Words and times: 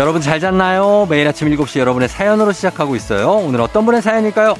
여러분 0.00 0.22
잘 0.22 0.40
잤나요? 0.40 1.06
매일 1.10 1.28
아침 1.28 1.50
7시 1.50 1.78
여러분의 1.78 2.08
사연으로 2.08 2.52
시작하고 2.52 2.96
있어요. 2.96 3.32
오늘 3.32 3.60
어떤 3.60 3.84
분의 3.84 4.00
사연일까요? 4.00 4.54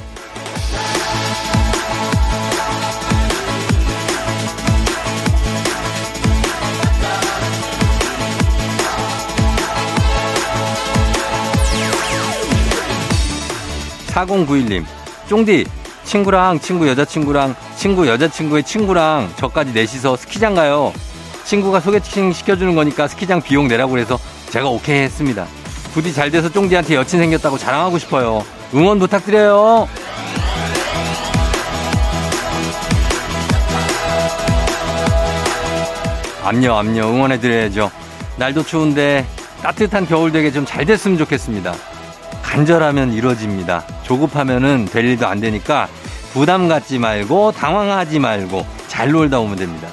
4091님, 14.09 14.85
쫑디, 15.27 15.65
친구랑 16.03 16.59
친구 16.59 16.87
여자친구랑 16.87 17.55
친구 17.77 18.07
여자친구의 18.07 18.61
친구랑 18.61 19.33
저까지 19.37 19.73
넷이서 19.73 20.17
스키장 20.17 20.53
가요. 20.53 20.93
친구가 21.45 21.79
소개팅 21.79 22.31
시켜주는 22.31 22.75
거니까 22.75 23.07
스키장 23.07 23.41
비용 23.41 23.67
내라고 23.67 23.97
해서 23.97 24.19
제가 24.51 24.67
오케이 24.69 25.01
했습니다. 25.03 25.47
부디 25.93 26.13
잘 26.13 26.29
돼서 26.29 26.49
쫑디한테 26.49 26.95
여친 26.95 27.19
생겼다고 27.19 27.57
자랑하고 27.57 27.97
싶어요. 27.97 28.43
응원 28.73 28.99
부탁드려요. 28.99 29.87
암요, 36.43 36.73
암요, 36.75 37.01
응원해드려야죠. 37.01 37.91
날도 38.37 38.63
추운데 38.63 39.25
따뜻한 39.61 40.07
겨울 40.07 40.31
되게 40.31 40.51
좀 40.51 40.65
잘 40.65 40.85
됐으면 40.85 41.17
좋겠습니다. 41.17 41.73
간절하면 42.41 43.13
이루어집니다. 43.13 43.83
조급하면은 44.03 44.85
될 44.85 45.05
일도 45.05 45.27
안 45.27 45.39
되니까 45.39 45.87
부담 46.33 46.67
갖지 46.67 46.97
말고 46.97 47.51
당황하지 47.53 48.19
말고 48.19 48.65
잘 48.87 49.11
놀다 49.11 49.39
오면 49.39 49.55
됩니다. 49.57 49.87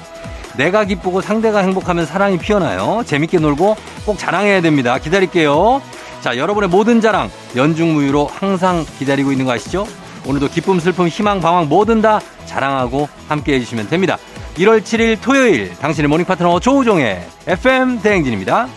내가 0.57 0.83
기쁘고 0.85 1.21
상대가 1.21 1.59
행복하면 1.59 2.05
사랑이 2.05 2.37
피어나요. 2.37 3.03
재밌게 3.05 3.39
놀고 3.39 3.75
꼭 4.05 4.17
자랑해야 4.17 4.61
됩니다. 4.61 4.97
기다릴게요. 4.97 5.81
자, 6.21 6.37
여러분의 6.37 6.69
모든 6.69 6.99
자랑 6.99 7.29
연중무휴로 7.55 8.25
항상 8.27 8.85
기다리고 8.97 9.31
있는 9.31 9.45
거 9.45 9.53
아시죠? 9.53 9.87
오늘도 10.25 10.49
기쁨, 10.49 10.79
슬픔, 10.79 11.07
희망, 11.07 11.39
방황 11.39 11.69
뭐든 11.69 12.01
다 12.01 12.19
자랑하고 12.45 13.07
함께 13.29 13.53
해주시면 13.53 13.87
됩니다. 13.89 14.17
1월 14.55 14.81
7일 14.81 15.21
토요일 15.21 15.73
당신의 15.77 16.09
모닝 16.09 16.25
파트너 16.25 16.59
조우종의 16.59 17.23
FM 17.47 18.01
대행진입니다. 18.01 18.67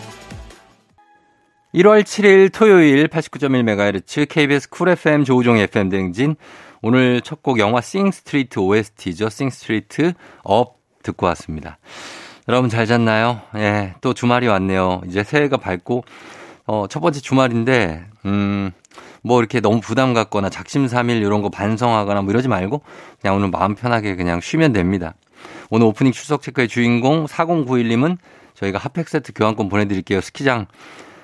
1월 1.75 2.03
7일 2.03 2.53
토요일 2.53 3.07
89.1MHz 3.07 4.29
KBS 4.29 4.69
쿨 4.69 4.89
FM 4.89 5.25
조우종의 5.25 5.63
FM 5.63 5.89
대행진 5.89 6.35
오늘 6.81 7.21
첫 7.21 7.41
곡 7.41 7.59
영화 7.59 7.81
Sing 7.81 8.11
Street 8.11 8.59
OST죠. 8.59 9.29
Sing 9.29 9.49
Street 9.49 10.13
Up 10.43 10.77
듣고 11.03 11.25
왔습니다. 11.27 11.77
여러분 12.49 12.69
잘 12.69 12.85
잤나요? 12.85 13.41
예, 13.55 13.93
또 14.01 14.13
주말이 14.13 14.47
왔네요. 14.47 15.01
이제 15.07 15.23
새해가 15.23 15.57
밝고 15.57 16.03
어, 16.65 16.87
첫 16.89 16.99
번째 16.99 17.19
주말인데 17.19 18.05
음, 18.25 18.71
뭐 19.21 19.39
이렇게 19.39 19.59
너무 19.59 19.79
부담 19.79 20.13
갖거나 20.13 20.49
작심삼일 20.49 21.17
이런 21.17 21.41
거 21.41 21.49
반성하거나 21.49 22.21
뭐 22.21 22.31
이러지 22.31 22.47
말고 22.47 22.81
그냥 23.21 23.37
오늘 23.37 23.49
마음 23.49 23.75
편하게 23.75 24.15
그냥 24.15 24.41
쉬면 24.41 24.73
됩니다. 24.73 25.13
오늘 25.69 25.87
오프닝 25.87 26.11
출석 26.11 26.41
체크의 26.41 26.67
주인공 26.67 27.25
4091님은 27.25 28.17
저희가 28.55 28.79
핫팩 28.79 29.07
세트 29.07 29.33
교환권 29.33 29.69
보내드릴게요. 29.69 30.21
스키장 30.21 30.67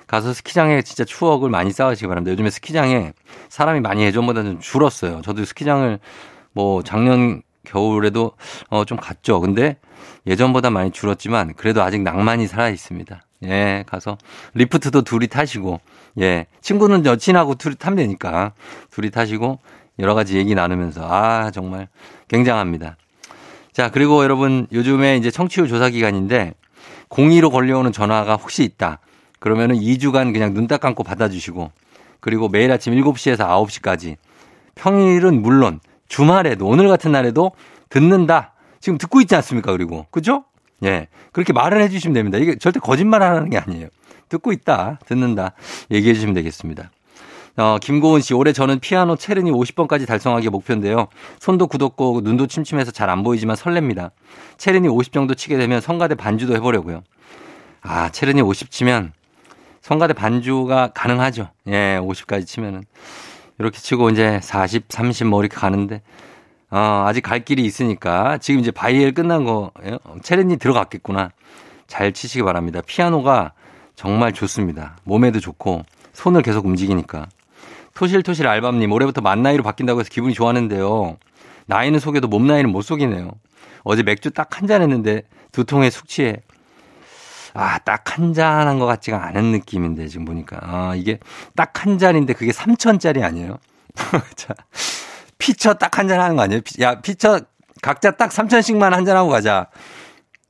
가서 0.07 0.33
스키장에 0.33 0.81
진짜 0.81 1.05
추억을 1.05 1.49
많이 1.49 1.71
쌓으시기 1.71 2.07
바랍니다. 2.07 2.31
요즘에 2.31 2.49
스키장에 2.49 3.13
사람이 3.49 3.81
많이 3.81 4.03
예전보다 4.03 4.43
좀 4.43 4.59
줄었어요. 4.59 5.21
저도 5.21 5.45
스키장을 5.45 5.99
뭐 6.53 6.81
작년 6.83 7.43
겨울에도 7.63 8.31
어 8.69 8.85
좀 8.85 8.97
갔죠. 8.97 9.39
근데 9.39 9.77
예전보다 10.27 10.69
많이 10.69 10.91
줄었지만 10.91 11.53
그래도 11.55 11.81
아직 11.83 12.01
낭만이 12.01 12.47
살아 12.47 12.69
있습니다. 12.69 13.21
예, 13.45 13.83
가서 13.87 14.17
리프트도 14.53 15.03
둘이 15.03 15.27
타시고 15.27 15.79
예, 16.19 16.47
친구는 16.61 17.05
여친하고 17.05 17.55
둘이 17.55 17.75
타면 17.75 17.97
되니까 17.97 18.53
둘이 18.91 19.11
타시고 19.11 19.59
여러 19.99 20.13
가지 20.13 20.37
얘기 20.37 20.55
나누면서 20.55 21.07
아 21.09 21.51
정말 21.51 21.87
굉장합니다. 22.27 22.97
자 23.71 23.89
그리고 23.91 24.23
여러분 24.23 24.67
요즘에 24.71 25.17
이제 25.17 25.31
청취율 25.31 25.67
조사 25.67 25.89
기간인데 25.89 26.53
02로 27.09 27.51
걸려오는 27.51 27.91
전화가 27.91 28.35
혹시 28.35 28.63
있다. 28.63 28.99
그러면은 29.39 29.75
2주간 29.77 30.33
그냥 30.33 30.53
눈 30.53 30.67
딱 30.67 30.81
감고 30.81 31.03
받아주시고 31.03 31.71
그리고 32.19 32.49
매일 32.49 32.71
아침 32.71 32.93
7시에서 32.93 33.47
9시까지 33.47 34.17
평일은 34.75 35.41
물론 35.41 35.79
주말에도 36.09 36.67
오늘 36.67 36.89
같은 36.89 37.11
날에도 37.13 37.53
듣는다. 37.89 38.53
지금 38.81 38.97
듣고 38.97 39.21
있지 39.21 39.35
않습니까? 39.35 39.71
그리고 39.71 40.05
그죠? 40.11 40.43
예. 40.83 41.07
그렇게 41.31 41.53
말을 41.53 41.81
해 41.81 41.89
주시면 41.89 42.13
됩니다. 42.13 42.37
이게 42.37 42.55
절대 42.57 42.79
거짓말 42.79 43.21
하는 43.23 43.49
게 43.49 43.57
아니에요. 43.57 43.87
듣고 44.27 44.51
있다. 44.51 44.99
듣는다. 45.05 45.53
얘기해 45.91 46.13
주시면 46.13 46.33
되겠습니다. 46.35 46.91
어, 47.57 47.77
김고은 47.81 48.21
씨, 48.21 48.33
올해 48.33 48.53
저는 48.53 48.79
피아노 48.79 49.15
체르니 49.17 49.51
50번까지 49.51 50.07
달성하기 50.07 50.49
목표인데요. 50.49 51.07
손도 51.39 51.67
굳었고 51.67 52.21
눈도 52.23 52.47
침침해서 52.47 52.91
잘 52.91 53.09
안 53.09 53.23
보이지만 53.23 53.55
설렙니다. 53.55 54.11
체르니 54.57 54.87
50 54.87 55.11
정도 55.11 55.33
치게 55.35 55.57
되면 55.57 55.81
성가대 55.81 56.15
반주도 56.15 56.55
해보려고요. 56.55 57.01
아, 57.81 58.09
체르니 58.09 58.41
50 58.41 58.71
치면 58.71 59.11
성가대 59.81 60.13
반주가 60.13 60.91
가능하죠. 60.93 61.49
예, 61.67 61.99
50까지 62.01 62.45
치면은. 62.45 62.83
이렇게 63.59 63.77
치고 63.79 64.09
이제 64.09 64.39
40, 64.41 64.85
30 64.89 65.27
뭐 65.27 65.41
이렇게 65.41 65.55
가는데, 65.55 66.01
어, 66.71 67.03
아직 67.07 67.21
갈 67.21 67.43
길이 67.43 67.65
있으니까 67.65 68.37
지금 68.39 68.59
이제 68.61 68.71
바이엘 68.71 69.13
끝난 69.13 69.43
거, 69.43 69.71
예? 69.85 69.97
체르니 70.23 70.57
들어갔겠구나. 70.57 71.31
잘 71.87 72.13
치시기 72.13 72.43
바랍니다. 72.43 72.81
피아노가 72.85 73.53
정말 73.95 74.31
좋습니다. 74.33 74.97
몸에도 75.03 75.39
좋고 75.39 75.83
손을 76.13 76.41
계속 76.41 76.65
움직이니까. 76.65 77.27
토실토실 77.95 78.47
알밤님, 78.47 78.91
올해부터 78.93 79.19
만 79.21 79.41
나이로 79.43 79.61
바뀐다고 79.63 79.99
해서 79.99 80.09
기분이 80.09 80.33
좋았는데요. 80.33 81.17
나이는 81.65 81.99
속여도 81.99 82.27
몸 82.29 82.47
나이는 82.47 82.69
못 82.71 82.81
속이네요. 82.83 83.29
어제 83.83 84.03
맥주 84.03 84.31
딱 84.31 84.55
한 84.61 84.67
잔 84.67 84.81
했는데 84.81 85.23
두 85.51 85.65
통에 85.65 85.89
숙취에 85.89 86.37
아, 87.53 87.77
딱 87.79 88.03
한 88.17 88.33
잔 88.33 88.67
한 88.67 88.79
것 88.79 88.85
같지가 88.85 89.25
않은 89.27 89.51
느낌인데, 89.51 90.07
지금 90.07 90.25
보니까. 90.25 90.57
아, 90.61 90.93
이게 90.95 91.19
딱 91.55 91.85
한 91.85 91.97
잔인데 91.97 92.33
그게 92.33 92.51
3천짜리 92.51 93.23
아니에요? 93.23 93.57
자, 94.35 94.53
피처 95.37 95.73
딱 95.75 95.97
한 95.97 96.07
잔 96.07 96.19
하는 96.19 96.35
거 96.35 96.43
아니에요? 96.43 96.61
야, 96.81 96.99
피처 97.01 97.41
각자 97.81 98.11
딱 98.11 98.29
3천씩만 98.31 98.91
한 98.91 99.05
잔 99.05 99.15
하고 99.17 99.29
가자. 99.29 99.67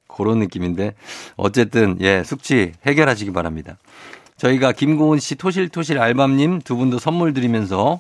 그런 0.08 0.40
느낌인데. 0.40 0.96
어쨌든, 1.38 1.98
예, 2.02 2.24
숙취 2.24 2.74
해결하시기 2.86 3.32
바랍니다. 3.32 3.78
저희가 4.38 4.72
김고은 4.74 5.20
씨, 5.20 5.36
토실토실 5.36 6.00
알밤님 6.00 6.62
두 6.62 6.76
분도 6.76 6.98
선물 7.00 7.34
드리면서 7.34 8.00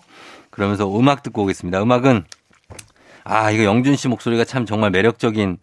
그러면서 0.50 0.90
음악 0.98 1.22
듣고 1.24 1.44
오겠습니다. 1.44 1.82
음악은 1.82 2.26
아, 3.24 3.52
이거 3.52 3.64
영준 3.64 3.96
씨 3.96 4.08
목소리가 4.08 4.44
참 4.46 4.66
정말 4.66 4.90
매력적인 4.92 5.58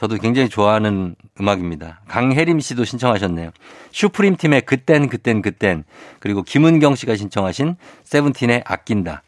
저도 0.00 0.16
굉장히 0.16 0.48
좋아하는 0.48 1.14
음악입니다. 1.38 2.00
강혜림 2.08 2.58
씨도 2.60 2.86
신청하셨네요. 2.86 3.50
슈프림 3.92 4.36
팀의 4.36 4.62
그땐 4.62 5.10
그땐 5.10 5.42
그땐 5.42 5.84
그리고 6.20 6.42
김은경 6.42 6.94
씨가 6.94 7.16
신청하신 7.16 7.76
세븐틴의 8.04 8.62
아낀다. 8.64 9.22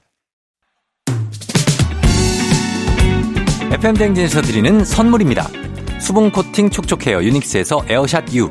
FM 3.70 3.96
대행진에서 3.96 4.40
드리는 4.40 4.82
선물입니다. 4.82 5.46
수분 6.00 6.32
코팅 6.32 6.70
촉촉 6.70 7.06
헤어 7.06 7.22
유닉스에서 7.22 7.84
에어샷 7.90 8.34
U 8.34 8.48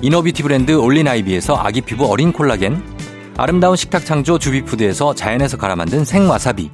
이너비티 0.00 0.42
브랜드 0.42 0.72
올린아이비에서 0.72 1.56
아기 1.56 1.82
피부 1.82 2.10
어린 2.10 2.32
콜라겐 2.32 2.82
아름다운 3.36 3.76
식탁 3.76 4.06
창조 4.06 4.38
주비푸드에서 4.38 5.14
자연에서 5.14 5.58
갈아 5.58 5.76
만든 5.76 6.06
생와사비 6.06 6.70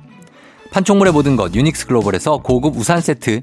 판촉물의 0.70 1.12
모든 1.12 1.34
것 1.34 1.52
유닉스 1.56 1.88
글로벌에서 1.88 2.38
고급 2.38 2.76
우산 2.76 3.00
세트 3.00 3.42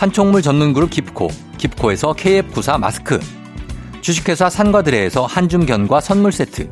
판촉물 0.00 0.40
전문 0.40 0.72
그룹 0.72 0.88
깁코, 0.88 1.28
깁코에서 1.58 2.14
KF94 2.14 2.78
마스크, 2.78 3.20
주식회사 4.00 4.48
산과드레에서 4.48 5.26
한줌견과 5.26 6.00
선물 6.00 6.32
세트, 6.32 6.70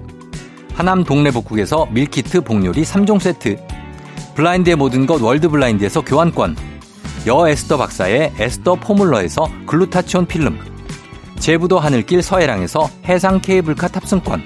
하남 0.73 1.05
동네 1.05 1.31
복국에서 1.31 1.85
밀키트 1.91 2.41
복요리 2.41 2.85
3종 2.85 3.21
세트, 3.21 3.59
블라인드의 4.35 4.77
모든 4.77 5.05
것 5.05 5.21
월드블라인드에서 5.21 6.01
교환권, 6.07 6.57
여 7.27 7.47
에스더 7.47 7.77
박사의 7.77 8.33
에스더 8.39 8.77
포뮬러에서 8.77 9.47
글루타치온 9.67 10.25
필름, 10.25 10.59
제부도 11.39 11.79
하늘길 11.79 12.23
서해랑에서 12.23 12.89
해상 13.05 13.43
케이블카 13.43 13.89
탑승권, 13.89 14.43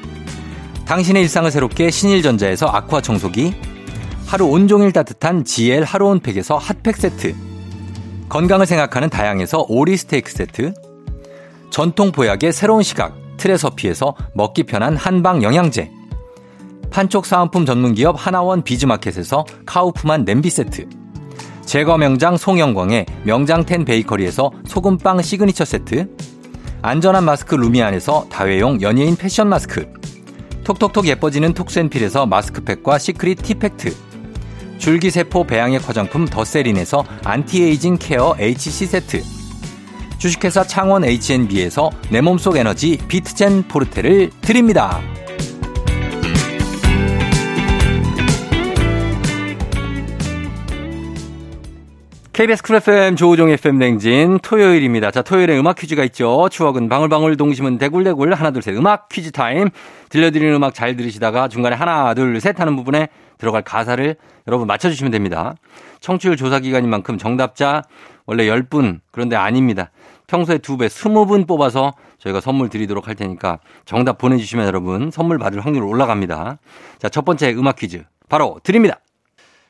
당신의 0.87 1.23
일상을 1.23 1.49
새롭게 1.52 1.88
신일전자에서 1.88 2.67
아쿠아 2.67 3.00
청소기, 3.00 3.55
하루 4.26 4.46
온종일 4.46 4.90
따뜻한 4.90 5.44
GL 5.44 5.84
하루 5.84 6.08
온팩에서 6.08 6.56
핫팩 6.56 6.96
세트, 6.96 7.52
건강을 8.32 8.64
생각하는 8.64 9.11
다양에서 9.11 9.67
오리 9.69 9.94
스테이크 9.94 10.32
세트, 10.32 10.73
전통 11.69 12.12
보약의 12.12 12.55
새로운 12.55 12.82
시각 12.82 13.14
트레서피에서 13.37 14.14
먹기 14.32 14.62
편한 14.62 14.96
한방 14.96 15.43
영양제, 15.43 15.90
판촉 16.90 17.26
사은품 17.26 17.67
전문기업 17.67 18.17
하나원 18.19 18.62
비즈마켓에서 18.62 19.44
카우프만 19.67 20.25
냄비 20.25 20.49
세트, 20.49 20.88
제과 21.67 21.99
명장 21.99 22.38
송영광의 22.38 23.05
명장텐 23.25 23.84
베이커리에서 23.84 24.50
소금빵 24.67 25.20
시그니처 25.20 25.67
세트, 25.67 26.08
안전한 26.81 27.25
마스크 27.25 27.55
루미안에서 27.55 28.29
다회용 28.31 28.81
연예인 28.81 29.14
패션 29.14 29.50
마스크, 29.50 29.93
톡톡톡 30.64 31.06
예뻐지는 31.06 31.52
톡센필에서 31.52 32.25
마스크팩과 32.25 32.96
시크릿 32.96 33.43
티팩트, 33.43 33.94
줄기세포 34.82 35.44
배양액 35.44 35.88
화장품 35.88 36.25
더세린에서 36.26 37.05
안티에이징 37.25 37.99
케어 38.00 38.34
HC 38.37 38.87
세트, 38.87 39.23
주식회사 40.19 40.64
창원 40.64 41.05
H&B에서 41.05 41.90
내 42.11 42.20
몸속 42.20 42.56
에너지 42.56 42.99
비트젠 43.06 43.69
포르테를 43.69 44.31
드립니다. 44.40 45.00
KBS 52.32 52.62
쿨 52.62 52.76
FM 52.76 53.14
조우종 53.14 53.50
FM 53.50 53.76
대행진 53.79 54.39
토요일입니다. 54.43 55.11
자, 55.11 55.20
토요일에 55.20 55.56
음악 55.58 55.76
퀴즈가 55.76 56.02
있죠. 56.05 56.49
추억은 56.50 56.88
방울방울 56.88 57.37
동심은 57.37 57.76
대굴대굴 57.76 58.32
하나 58.32 58.50
둘 58.50 58.62
셋 58.62 58.75
음악 58.75 59.11
퀴즈 59.11 59.31
타임. 59.32 59.69
들려드리는 60.08 60.55
음악 60.55 60.75
잘 60.75 60.96
들으시다가 60.96 61.49
중간에 61.49 61.76
하나 61.76 62.14
둘 62.14 62.40
셋 62.40 62.58
하는 62.58 62.75
부분에 62.75 63.08
들어갈 63.43 63.62
가사를 63.62 64.15
여러분 64.47 64.69
맞춰주시면 64.69 65.11
됩니다. 65.11 65.56
청취율 65.99 66.37
조사 66.37 66.61
기간인 66.61 66.89
만큼 66.89 67.19
정답자 67.19 67.83
원래 68.25 68.47
10분 68.47 69.00
그런데 69.11 69.35
아닙니다. 69.35 69.91
평소에 70.29 70.59
2배 70.59 70.87
20분 70.87 71.49
뽑아서 71.49 71.93
저희가 72.19 72.41
선물 72.41 72.69
드리도록 72.69 73.09
할 73.09 73.17
테니까 73.17 73.59
정답 73.85 74.19
보내주시면 74.19 74.65
여러분 74.65 75.11
선물 75.11 75.39
받을 75.39 75.67
확률 75.67 75.83
올라갑니다. 75.83 76.59
자, 77.00 77.09
첫 77.09 77.25
번째 77.25 77.53
음악 77.55 77.77
퀴즈 77.77 78.05
바로 78.29 78.61
드립니다. 78.62 79.00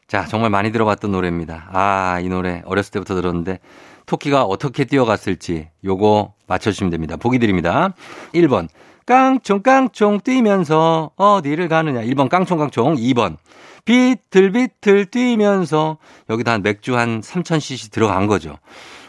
자, 0.07 0.27
정말 0.27 0.51
많이 0.51 0.71
들어봤던 0.71 1.11
노래입니다. 1.11 1.71
아, 1.73 2.21
이 2.21 2.29
노래 2.29 2.61
어렸을 2.67 2.91
때부터 2.93 3.15
들었는데 3.15 3.59
토끼가 4.05 4.45
어떻게 4.45 4.85
뛰어갔을지 4.85 5.71
요거 5.83 6.35
맞춰주시면 6.47 6.91
됩니다. 6.91 7.17
보기 7.17 7.39
드립니다. 7.39 7.95
1번 8.35 8.69
깡총깡총 9.07 10.21
뛰면서 10.21 11.11
어디를 11.17 11.69
가느냐. 11.69 12.01
1번 12.03 12.29
깡총깡총. 12.29 12.97
2번 12.97 13.37
비틀비틀 13.85 15.07
뛰면서 15.07 15.99
여기다 16.31 16.53
한 16.53 16.63
맥주 16.63 16.97
한 16.97 17.21
3000cc 17.21 17.91
들어간 17.91 18.27
거죠. 18.27 18.59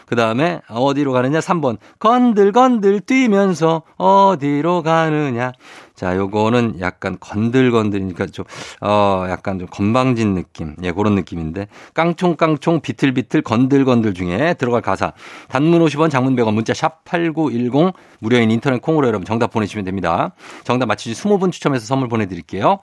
그 0.06 0.16
다음에 0.16 0.60
어디로 0.68 1.12
가느냐? 1.12 1.38
3번. 1.38 1.78
건들건들 1.98 3.00
뛰면서 3.00 3.82
어디로 3.96 4.82
가느냐? 4.82 5.52
자, 5.94 6.16
요거는 6.16 6.80
약간 6.80 7.16
건들건들이니까 7.20 8.26
좀, 8.26 8.44
어, 8.80 9.26
약간 9.28 9.60
좀 9.60 9.68
건방진 9.70 10.34
느낌. 10.34 10.74
예, 10.82 10.90
그런 10.90 11.14
느낌인데. 11.14 11.68
깡총깡총 11.94 12.80
비틀비틀 12.80 13.42
건들건들 13.42 14.12
중에 14.14 14.54
들어갈 14.54 14.82
가사. 14.82 15.12
단문 15.48 15.84
50원 15.84 16.10
장문 16.10 16.34
100원 16.34 16.54
문자 16.54 16.74
샵 16.74 17.04
8910 17.04 17.92
무료인 18.18 18.50
인터넷 18.50 18.82
콩으로 18.82 19.06
여러분 19.06 19.24
정답 19.24 19.52
보내주시면 19.52 19.84
됩니다. 19.84 20.34
정답 20.64 20.86
맞히시 20.86 21.22
20분 21.22 21.52
추첨해서 21.52 21.86
선물 21.86 22.08
보내드릴게요. 22.08 22.80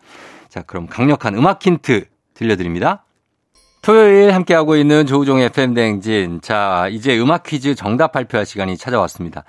자, 0.48 0.62
그럼 0.62 0.88
강력한 0.88 1.36
음악 1.36 1.66
힌트 1.66 2.06
들려드립니다. 2.34 3.04
토요일 3.81 4.34
함께하고 4.34 4.75
있는 4.75 5.06
조우종의 5.06 5.46
FM대행진. 5.46 6.40
자, 6.42 6.88
이제 6.92 7.19
음악 7.19 7.44
퀴즈 7.44 7.74
정답 7.75 8.12
발표할 8.12 8.46
시간이 8.46 8.78
찾아왔습니다. 8.78 9.44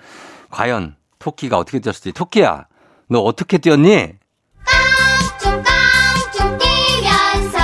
과연 0.50 0.96
토끼가 1.18 1.58
어떻게 1.58 1.80
뛰었을지. 1.80 2.12
토끼야, 2.12 2.66
너 3.12 3.20
어떻게 3.20 3.58
뛰었니? 3.58 4.14
깡총깡총 4.64 6.58
뛰면서 6.58 7.58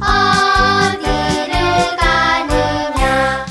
어디를 0.00 1.54
가느냐 1.96 3.46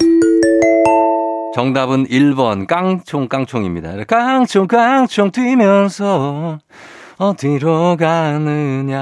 정답은 1.56 2.06
1번 2.08 2.68
깡총깡총입니다. 2.68 4.04
깡총깡총 4.04 5.32
뛰면서 5.32 6.60
어디로 7.18 7.96
가느냐. 7.98 9.00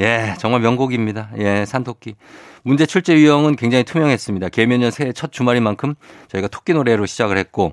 예, 0.00 0.34
정말 0.38 0.60
명곡입니다. 0.60 1.30
예, 1.38 1.64
산토끼. 1.64 2.16
문제 2.62 2.84
출제 2.84 3.14
유형은 3.14 3.56
굉장히 3.56 3.84
투명했습니다. 3.84 4.50
개면년 4.50 4.90
새해 4.90 5.14
첫 5.14 5.32
주말인 5.32 5.62
만큼 5.62 5.94
저희가 6.28 6.48
토끼 6.48 6.74
노래로 6.74 7.06
시작을 7.06 7.38
했고, 7.38 7.72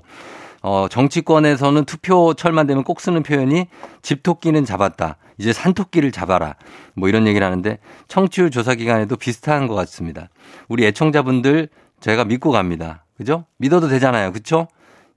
어, 0.62 0.86
정치권에서는 0.88 1.84
투표철만 1.84 2.66
되면 2.66 2.84
꼭 2.84 3.00
쓰는 3.00 3.22
표현이 3.22 3.66
집토끼는 4.02 4.64
잡았다. 4.64 5.16
이제 5.38 5.52
산토끼를 5.52 6.10
잡아라. 6.10 6.56
뭐 6.94 7.08
이런 7.08 7.26
얘기를 7.26 7.46
하는데 7.46 7.78
청취율 8.08 8.50
조사 8.50 8.74
기간에도 8.74 9.16
비슷한 9.16 9.68
것 9.68 9.74
같습니다. 9.74 10.28
우리 10.68 10.84
애청자분들 10.86 11.68
제가 12.00 12.24
믿고 12.24 12.50
갑니다. 12.50 13.04
그죠? 13.16 13.44
믿어도 13.58 13.88
되잖아요. 13.88 14.32
그쵸? 14.32 14.66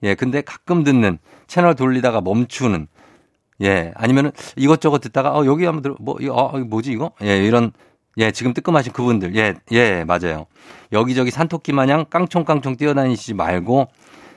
예, 0.04 0.16
근데 0.16 0.42
가끔 0.42 0.84
듣는 0.84 1.18
채널 1.48 1.76
돌리다가 1.76 2.22
멈추는 2.22 2.88
예, 3.62 3.92
아니면은 3.96 4.32
이것저것 4.56 5.00
듣다가 5.00 5.38
어 5.38 5.46
여기 5.46 5.66
한번 5.66 5.82
들어 5.84 5.96
뭐어 6.00 6.20
이거 6.20 6.60
뭐지 6.68 6.92
이거? 6.92 7.12
예, 7.24 7.46
이런 7.46 7.72
예, 8.18 8.32
지금 8.32 8.54
뜨끔하신 8.54 8.92
그분들. 8.94 9.36
예, 9.36 9.56
예, 9.72 10.04
맞아요. 10.04 10.46
여기저기 10.92 11.32
산토끼 11.32 11.72
마냥 11.72 12.06
깡총깡총 12.10 12.76
뛰어다니시지 12.76 13.34
말고 13.36 13.88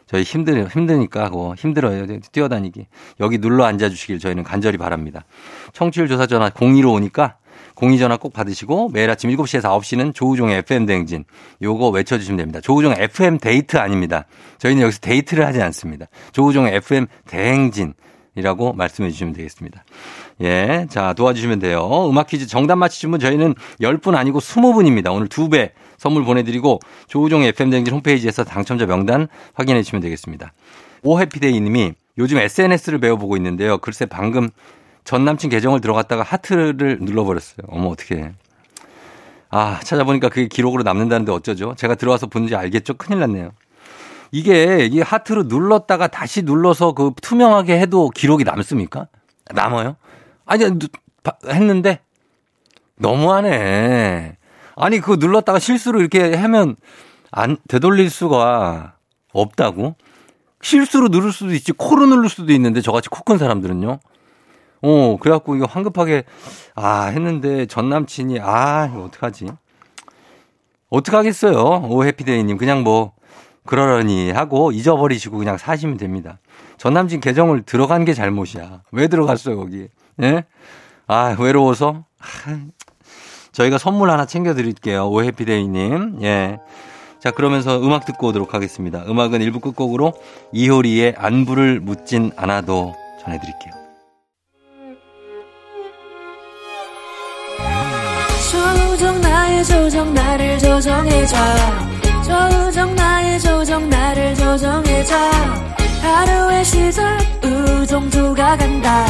저희 0.07 0.23
힘들 0.23 0.69
힘드니까 0.69 1.31
고 1.31 1.55
힘들어요. 1.57 2.07
뛰어다니기. 2.33 2.87
여기 3.21 3.39
눌러 3.39 3.65
앉아 3.65 3.89
주시길 3.89 4.19
저희는 4.19 4.45
간절히 4.45 4.79
바랍니다. 4.79 5.25
청취율 5.73 6.09
조사 6.09 6.27
전화 6.27 6.51
02로 6.51 6.93
오니까 6.93 7.37
02 7.81 7.99
전화 7.99 8.17
꼭 8.17 8.33
받으시고 8.33 8.91
매일 8.91 9.11
아침 9.11 9.31
7시에서 9.31 9.63
9시는 9.81 10.15
조우종의 10.15 10.59
FM 10.59 10.87
대행진. 10.87 11.25
요거 11.63 11.89
외쳐 11.91 12.19
주시면 12.19 12.39
됩니다. 12.39 12.61
조우종의 12.61 12.99
FM 13.01 13.39
데이트 13.39 13.77
아닙니다. 13.77 14.27
저희는 14.59 14.83
여기서 14.83 15.01
데이트를 15.01 15.47
하지 15.47 15.61
않습니다. 15.63 16.07
조우종의 16.33 16.75
FM 16.77 17.07
대행진. 17.27 17.95
이라고 18.37 18.73
말씀해 18.73 19.11
주시면 19.11 19.33
되겠습니다. 19.35 19.85
예. 20.43 20.87
자, 20.91 21.13
도와주시면 21.13 21.61
돼요. 21.61 22.09
음악 22.09 22.27
퀴즈 22.27 22.47
정답 22.47 22.77
맞히신 22.77 23.11
분 23.11 23.21
저희는 23.21 23.55
10분 23.81 24.15
아니고 24.17 24.41
20분입니다. 24.41 25.13
오늘 25.13 25.29
2배 25.29 25.71
선물 25.97 26.25
보내드리고 26.25 26.81
조우종 27.07 27.43
FM대행진 27.43 27.95
홈페이지에서 27.95 28.45
당첨자 28.45 28.87
명단 28.87 29.29
확인해 29.55 29.83
주시면 29.83 30.03
되겠습니다. 30.03 30.53
오해피데이 31.03 31.61
님이 31.61 31.93
요즘 32.19 32.39
SNS를 32.39 32.99
배워보고 32.99 33.37
있는데요. 33.37 33.79
글쎄 33.79 34.07
방금 34.07 34.51
전 35.05 35.25
남친 35.25 35.51
계정을 35.51 35.81
들어갔다가 35.81 36.23
하트를 36.23 36.99
눌러버렸어요. 37.01 37.67
어머, 37.69 37.89
어떻게 37.89 38.33
아, 39.51 39.79
찾아보니까 39.85 40.31
그게 40.31 40.49
기록으로 40.49 40.83
남는다는데 40.83 41.31
어쩌죠? 41.31 41.75
제가 41.77 41.95
들어와서 41.95 42.27
본지 42.27 42.57
알겠죠? 42.57 42.95
큰일 42.95 43.21
났네요. 43.21 43.53
이게 44.31 44.89
이 44.91 45.01
하트로 45.01 45.45
눌렀다가 45.45 46.09
다시 46.09 46.43
눌러서 46.43 46.93
그 46.93 47.13
투명하게 47.23 47.79
해도 47.79 48.11
기록이 48.11 48.45
남습니까? 48.45 49.09
남아요? 49.53 49.97
아니 50.45 50.65
했는데 51.47 52.01
너무하네. 52.97 54.37
아니 54.77 55.01
그거 55.01 55.17
눌렀다가 55.17 55.59
실수로 55.59 56.01
이렇게 56.01 56.35
하면 56.35 56.77
안 57.31 57.57
되돌릴 57.69 58.11
수가 58.11 58.95
없다고? 59.33 59.97
실수로 60.63 61.09
누를 61.09 61.33
수도 61.33 61.53
있지 61.53 61.73
코로 61.73 62.07
누를 62.07 62.29
수도 62.29 62.53
있는데 62.53 62.81
저같이 62.81 63.09
코 63.09 63.23
큰 63.25 63.39
사람들은요. 63.39 63.99
어 64.83 65.17
그래갖고 65.19 65.57
이거 65.57 65.67
황급하게 65.71 66.25
아 66.75 67.05
했는데 67.07 67.67
전 67.67 67.89
남친이 67.89 68.39
아 68.41 68.87
이거 68.93 69.05
어떡하지? 69.05 69.47
어떡하겠어요 70.91 71.57
오 71.89 72.05
해피데이님 72.05 72.59
그냥 72.59 72.83
뭐 72.83 73.13
그러려니 73.67 74.31
하고 74.31 74.73
잊어버리시고 74.73 75.39
그냥 75.39 75.57
사시면 75.59 75.97
됩니다. 75.97 76.39
전 76.77 76.95
남친 76.95 77.21
계정을 77.21 77.63
들어간 77.63 78.05
게 78.05 78.15
잘못이야. 78.15 78.83
왜 78.93 79.09
들어갔어요, 79.09 79.57
거기? 79.57 79.89
예? 80.23 80.45
아, 81.07 81.37
외로워서? 81.39 82.05
아, 82.21 82.59
저희가 83.53 83.79
선물 83.79 84.11
하나 84.11 84.27
챙겨드릴게요. 84.27 85.09
오해피데이님. 85.09 86.19
예. 86.23 86.59
자, 87.21 87.31
그러면서 87.31 87.81
음악 87.81 88.05
듣고 88.05 88.29
오도록 88.29 88.53
하겠습니다. 88.53 89.03
음악은 89.07 89.39
1부 89.41 89.63
끝곡으로 89.63 90.13
이효리의 90.53 91.15
안부를 91.17 91.81
묻진 91.81 92.33
않아도 92.37 92.95
전해드릴게요. 93.23 93.73
조정 98.51 99.21
나의 99.21 99.65
조정 99.65 100.13
나를 100.13 100.59
조정해줘 100.59 101.37
조정 102.25 102.95
나의 102.95 103.39
조정 103.39 103.89
나를 103.89 104.35
조정해줘 104.35 105.15
하루의 106.03 106.65
시절 106.65 107.19
우정조가 107.45 108.57
간다 108.57 109.07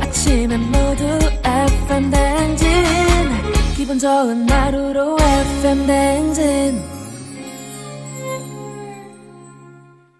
아침엔 0.00 0.60
모두 0.60 1.04
FM 1.44 2.10
댕진 2.10 2.68
기분 3.76 3.98
좋은 3.98 4.50
하루로 4.50 5.16
FM 5.20 5.86
댕진 5.86 7.00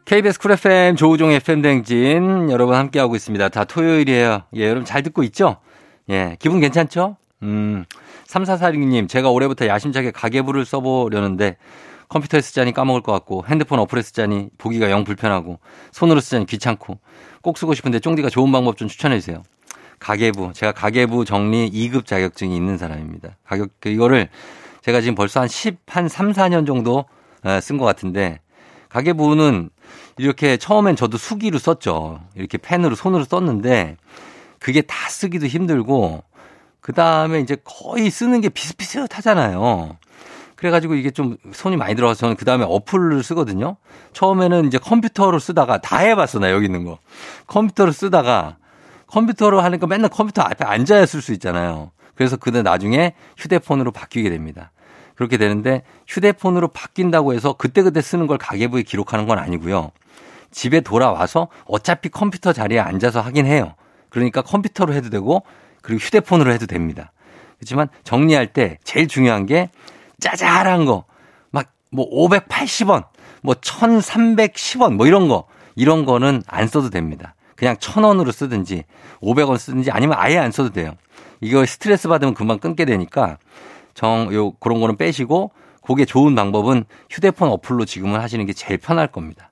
KBS 0.05 0.39
쿨 0.41 0.53
FM 0.53 0.97
조우종 0.97 1.31
FM 1.33 1.63
댕진 1.63 2.51
여러분 2.51 2.75
함께하고 2.75 3.15
있습니다. 3.15 3.49
다 3.49 3.63
토요일이에요. 3.63 4.43
예, 4.57 4.65
여러분 4.65 4.85
잘 4.85 5.05
듣고 5.05 5.23
있죠? 5.23 5.59
예, 6.09 6.37
기분 6.41 6.59
괜찮죠? 6.59 7.17
음, 7.45 7.85
3446님, 8.27 9.09
제가 9.09 9.31
올해부터 9.31 9.69
야심차게 9.69 10.11
가계부를 10.11 10.65
써보려는데 10.65 11.57
컴퓨터에 12.11 12.43
쓰자니 12.43 12.73
까먹을 12.75 13.00
것 13.00 13.12
같고 13.12 13.45
핸드폰 13.49 13.79
어플에 13.79 14.02
쓰자니 14.02 14.50
보기가 14.59 14.90
영 14.90 15.05
불편하고 15.05 15.59
손으로 15.93 16.21
쓰자니 16.21 16.45
귀찮고 16.45 16.99
꼭 17.40 17.57
쓰고 17.57 17.73
싶은데 17.73 18.00
쫑디가 18.00 18.29
좋은 18.29 18.52
방법 18.52 18.76
좀 18.76 18.88
추천해 18.88 19.19
주세요. 19.19 19.43
가계부, 19.99 20.52
제가 20.55 20.73
가계부 20.73 21.25
정리 21.25 21.71
2급 21.71 22.07
자격증이 22.07 22.55
있는 22.55 22.79
사람입니다. 22.79 23.37
가격, 23.45 23.71
그 23.81 23.88
이거를 23.88 24.29
제가 24.83 25.00
지금 25.00 25.14
벌써 25.14 25.40
한 25.40 25.49
10, 25.49 25.79
한 25.87 26.09
3, 26.09 26.33
4년 26.33 26.67
정도 26.67 27.05
쓴 27.62 27.79
것 27.79 27.85
같은데 27.85 28.40
가계부는 28.88 29.71
이렇게 30.19 30.57
처음엔 30.57 30.97
저도 30.97 31.17
수기로 31.17 31.59
썼죠. 31.59 32.21
이렇게 32.35 32.59
펜으로 32.59 32.95
손으로 32.95 33.25
썼는데 33.25 33.97
그게 34.59 34.83
다 34.83 35.09
쓰기도 35.09 35.47
힘들고 35.47 36.25
그 36.81 36.93
다음에 36.93 37.40
이제 37.40 37.57
거의 37.62 38.11
쓰는 38.11 38.40
게 38.40 38.49
비슷비슷하잖아요. 38.49 39.97
그래가지고 40.61 40.95
이게 40.95 41.11
좀 41.11 41.38
손이 41.52 41.79
많이 41.79 41.95
들어가서 41.95 42.21
저는 42.21 42.37
그 42.37 42.45
다음에 42.45 42.67
어플을 42.69 43.23
쓰거든요. 43.23 43.76
처음에는 44.12 44.67
이제 44.67 44.76
컴퓨터로 44.76 45.38
쓰다가 45.38 45.81
다 45.81 45.97
해봤어, 45.97 46.38
나 46.38 46.50
여기 46.50 46.67
있는 46.67 46.85
거. 46.85 46.99
컴퓨터로 47.47 47.93
쓰다가 47.93 48.59
컴퓨터로 49.07 49.62
하니까 49.62 49.87
맨날 49.87 50.11
컴퓨터 50.11 50.43
앞에 50.43 50.67
앉아야 50.67 51.07
쓸 51.07 51.23
수 51.23 51.33
있잖아요. 51.33 51.93
그래서 52.14 52.37
그다 52.37 52.61
나중에 52.61 53.14
휴대폰으로 53.38 53.90
바뀌게 53.90 54.29
됩니다. 54.29 54.71
그렇게 55.14 55.38
되는데 55.38 55.83
휴대폰으로 56.07 56.69
바뀐다고 56.69 57.33
해서 57.33 57.55
그때그때 57.55 58.02
쓰는 58.02 58.26
걸 58.26 58.37
가계부에 58.37 58.83
기록하는 58.83 59.26
건 59.26 59.38
아니고요. 59.38 59.93
집에 60.50 60.83
돌아와서 60.83 61.49
어차피 61.64 62.11
컴퓨터 62.11 62.52
자리에 62.52 62.81
앉아서 62.81 63.23
하긴 63.23 63.47
해요. 63.47 63.76
그러니까 64.11 64.43
컴퓨터로 64.43 64.93
해도 64.93 65.09
되고 65.09 65.43
그리고 65.81 66.00
휴대폰으로 66.00 66.52
해도 66.52 66.67
됩니다. 66.67 67.12
그렇지만 67.57 67.88
정리할 68.05 68.49
때 68.49 68.76
제일 68.85 69.09
중요한 69.09 69.47
게 69.47 69.71
짜잘한 70.21 70.85
거, 70.85 71.05
막 71.50 71.67
뭐 71.91 72.09
580원, 72.29 73.05
뭐 73.43 73.55
1310원 73.55 74.95
뭐 74.95 75.07
이런 75.07 75.29
거, 75.29 75.47
이런 75.75 76.05
거는 76.05 76.43
안 76.47 76.67
써도 76.67 76.91
됩니다. 76.91 77.35
그냥 77.57 77.77
1000원으로 77.77 78.33
쓰든지 78.33 78.85
500원 79.21 79.59
쓰든지 79.59 79.91
아니면 79.91 80.17
아예 80.19 80.39
안 80.39 80.50
써도 80.50 80.71
돼요. 80.71 80.95
이거 81.41 81.65
스트레스 81.67 82.09
받으면 82.09 82.35
금방 82.35 82.59
끊게 82.59 82.85
되니까 82.85 83.39
정, 83.95 84.33
요, 84.33 84.53
그런 84.53 84.81
거는 84.81 84.97
빼시고 84.97 85.53
그게 85.83 86.05
좋은 86.05 86.35
방법은 86.35 86.85
휴대폰 87.11 87.49
어플로 87.50 87.85
지금은 87.85 88.21
하시는 88.21 88.45
게 88.47 88.53
제일 88.53 88.79
편할 88.79 89.09
겁니다. 89.09 89.50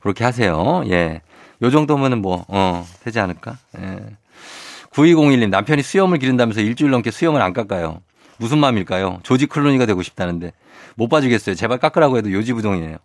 그렇게 0.00 0.24
하세요. 0.24 0.82
예. 0.88 1.22
요 1.62 1.70
정도면은 1.70 2.20
뭐, 2.20 2.44
어, 2.48 2.84
되지 3.02 3.20
않을까? 3.20 3.56
예. 3.78 4.00
9201님, 4.90 5.48
남편이 5.50 5.82
수염을 5.82 6.18
기른다면서 6.18 6.60
일주일 6.60 6.90
넘게 6.90 7.10
수염을 7.10 7.40
안 7.40 7.52
깎아요. 7.52 8.00
무슨 8.38 8.58
마음일까요? 8.58 9.20
조지 9.22 9.46
클루니가 9.46 9.86
되고 9.86 10.02
싶다는데. 10.02 10.52
못 10.94 11.08
봐주겠어요. 11.08 11.54
제발 11.54 11.78
깎으라고 11.78 12.16
해도 12.18 12.32
요지부동이에요. 12.32 12.96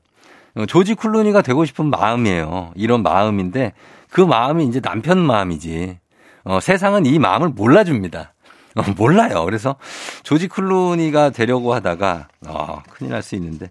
어, 0.56 0.66
조지 0.66 0.96
클루니가 0.96 1.42
되고 1.42 1.64
싶은 1.66 1.86
마음이에요. 1.90 2.72
이런 2.76 3.04
마음인데 3.04 3.74
그 4.10 4.22
마음이 4.22 4.66
이제 4.66 4.80
남편 4.82 5.20
마음이지. 5.20 5.98
어, 6.44 6.60
세상은 6.60 7.06
이 7.06 7.20
마음을 7.20 7.50
몰라줍니다. 7.50 8.34
어, 8.76 8.82
몰라요. 8.98 9.44
그래서 9.46 9.76
조지 10.24 10.48
클루니가 10.48 11.32
되려고 11.32 11.74
하다가 11.74 12.28
어, 12.48 12.82
큰일 12.90 13.12
날 13.12 13.22
수 13.22 13.36
있는데 13.36 13.70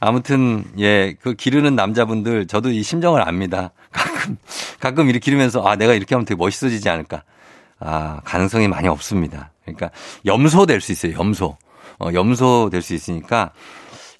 아무튼 0.00 0.64
예 0.78 1.16
그 1.20 1.34
기르는 1.34 1.74
남자분들 1.74 2.46
저도 2.46 2.70
이 2.70 2.82
심정을 2.82 3.26
압니다. 3.26 3.70
가끔 3.92 4.36
가끔 4.78 5.04
이렇게 5.08 5.20
기르면서 5.20 5.62
아 5.66 5.76
내가 5.76 5.94
이렇게 5.94 6.14
하면 6.14 6.26
되게 6.26 6.36
멋있어지지 6.38 6.88
않을까. 6.90 7.22
아 7.80 8.20
가능성이 8.24 8.68
많이 8.68 8.88
없습니다. 8.88 9.50
그러니까 9.66 9.90
염소 10.24 10.64
될 10.66 10.80
수 10.80 10.92
있어요. 10.92 11.12
염소 11.18 11.56
어, 11.98 12.08
염소 12.14 12.68
될 12.70 12.80
수 12.82 12.94
있으니까 12.94 13.52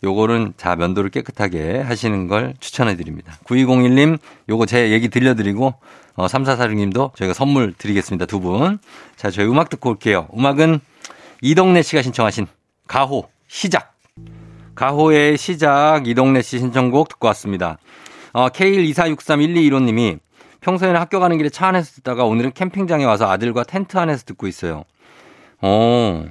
요거는 0.04 0.54
자 0.56 0.76
면도를 0.76 1.10
깨끗하게 1.10 1.80
하시는 1.80 2.28
걸 2.28 2.54
추천해 2.60 2.96
드립니다. 2.96 3.32
9201님 3.44 4.18
요거 4.48 4.66
제 4.66 4.90
얘기 4.90 5.08
들려드리고 5.08 5.74
어, 6.16 6.26
3446님도 6.26 7.14
저희가 7.14 7.34
선물 7.34 7.72
드리겠습니다. 7.72 8.26
두 8.26 8.40
분. 8.40 8.78
자, 9.16 9.30
저희 9.30 9.46
음악 9.46 9.68
듣고 9.68 9.90
올게요. 9.90 10.28
음악은 10.36 10.80
이동래 11.42 11.82
씨가 11.82 12.02
신청하신 12.02 12.46
가호 12.88 13.28
시작. 13.48 13.94
가호의 14.74 15.36
시작 15.38 16.06
이동래 16.06 16.42
씨 16.42 16.58
신청곡 16.58 17.08
듣고 17.08 17.26
왔습니다. 17.28 17.78
어, 18.32 18.48
K124631215님이 18.48 20.18
평소에는 20.60 21.00
학교 21.00 21.20
가는 21.20 21.36
길에 21.36 21.48
차 21.48 21.68
안에서 21.68 21.92
듣다가 21.96 22.24
오늘은 22.24 22.52
캠핑장에 22.52 23.04
와서 23.04 23.30
아들과 23.30 23.64
텐트 23.64 23.98
안에서 23.98 24.24
듣고 24.24 24.46
있어요. 24.46 24.84
어, 25.60 26.25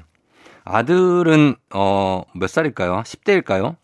아들은, 0.63 1.55
어, 1.73 2.23
몇 2.35 2.47
살일까요? 2.49 3.01
10대일까요? 3.03 3.75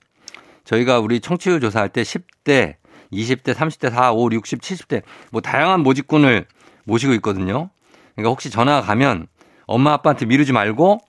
저희가 0.63 1.00
우리 1.00 1.19
청취율 1.19 1.60
조사할 1.60 1.89
때 1.89 2.03
10대, 2.03 2.75
20대, 3.12 3.53
30대, 3.53 3.91
4, 3.91 4.13
5, 4.13 4.29
60, 4.31 4.62
70대 4.62 5.01
뭐 5.31 5.41
다양한 5.41 5.81
모집군을 5.81 6.45
모시고 6.86 7.13
있거든요. 7.15 7.69
그러니까 8.15 8.29
혹시 8.29 8.50
전화가 8.50 8.81
가면 8.81 9.27
엄마 9.65 9.93
아빠한테 9.93 10.25
미루지 10.25 10.53
말고 10.53 11.00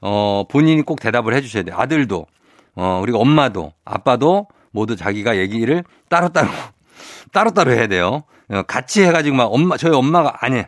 어 0.00 0.44
본인이 0.48 0.82
꼭 0.82 1.00
대답을 1.00 1.34
해 1.34 1.40
주셔야 1.40 1.62
돼요. 1.62 1.76
아들도 1.78 2.26
어 2.74 3.00
그리고 3.00 3.20
엄마도 3.20 3.72
아빠도 3.84 4.48
모두 4.70 4.96
자기가 4.96 5.36
얘기를 5.36 5.84
따로따로 6.08 6.48
따로따로 7.32 7.72
해야 7.72 7.86
돼요. 7.86 8.24
어, 8.50 8.62
같이 8.62 9.02
해 9.02 9.12
가지고 9.12 9.36
막 9.36 9.44
엄마 9.44 9.76
저희 9.76 9.94
엄마가 9.94 10.38
아니 10.40 10.58
음, 10.58 10.64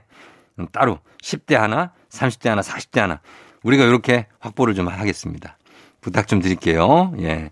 따로 0.72 0.98
10대 1.22 1.54
하나, 1.54 1.92
30대 2.10 2.48
하나, 2.48 2.62
40대 2.62 3.00
하나 3.00 3.20
우리가 3.62 3.84
이렇게 3.84 4.26
확보를 4.38 4.74
좀 4.74 4.88
하겠습니다. 4.88 5.58
부탁 6.00 6.28
좀 6.28 6.40
드릴게요. 6.40 7.12
예. 7.20 7.50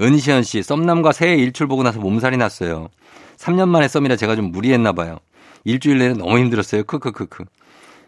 은시현 0.00 0.44
씨, 0.44 0.62
썸남과 0.62 1.12
새해 1.12 1.34
일출 1.36 1.66
보고 1.66 1.82
나서 1.82 1.98
몸살이 1.98 2.36
났어요. 2.36 2.88
3년 3.36 3.68
만에 3.68 3.88
썸이라 3.88 4.16
제가 4.16 4.36
좀 4.36 4.52
무리했나 4.52 4.92
봐요. 4.92 5.18
일주일 5.64 5.98
내내 5.98 6.14
너무 6.14 6.38
힘들었어요. 6.38 6.84
크크크크. 6.84 7.44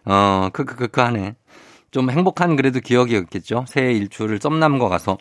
어, 0.07 0.49
크크크크 0.53 1.01
하네. 1.01 1.35
좀 1.91 2.11
행복한 2.11 2.55
그래도 2.55 2.81
기억이었겠죠. 2.81 3.65
새해 3.69 3.93
일출을 3.93 4.39
썸남과 4.41 4.89
가서. 4.89 5.19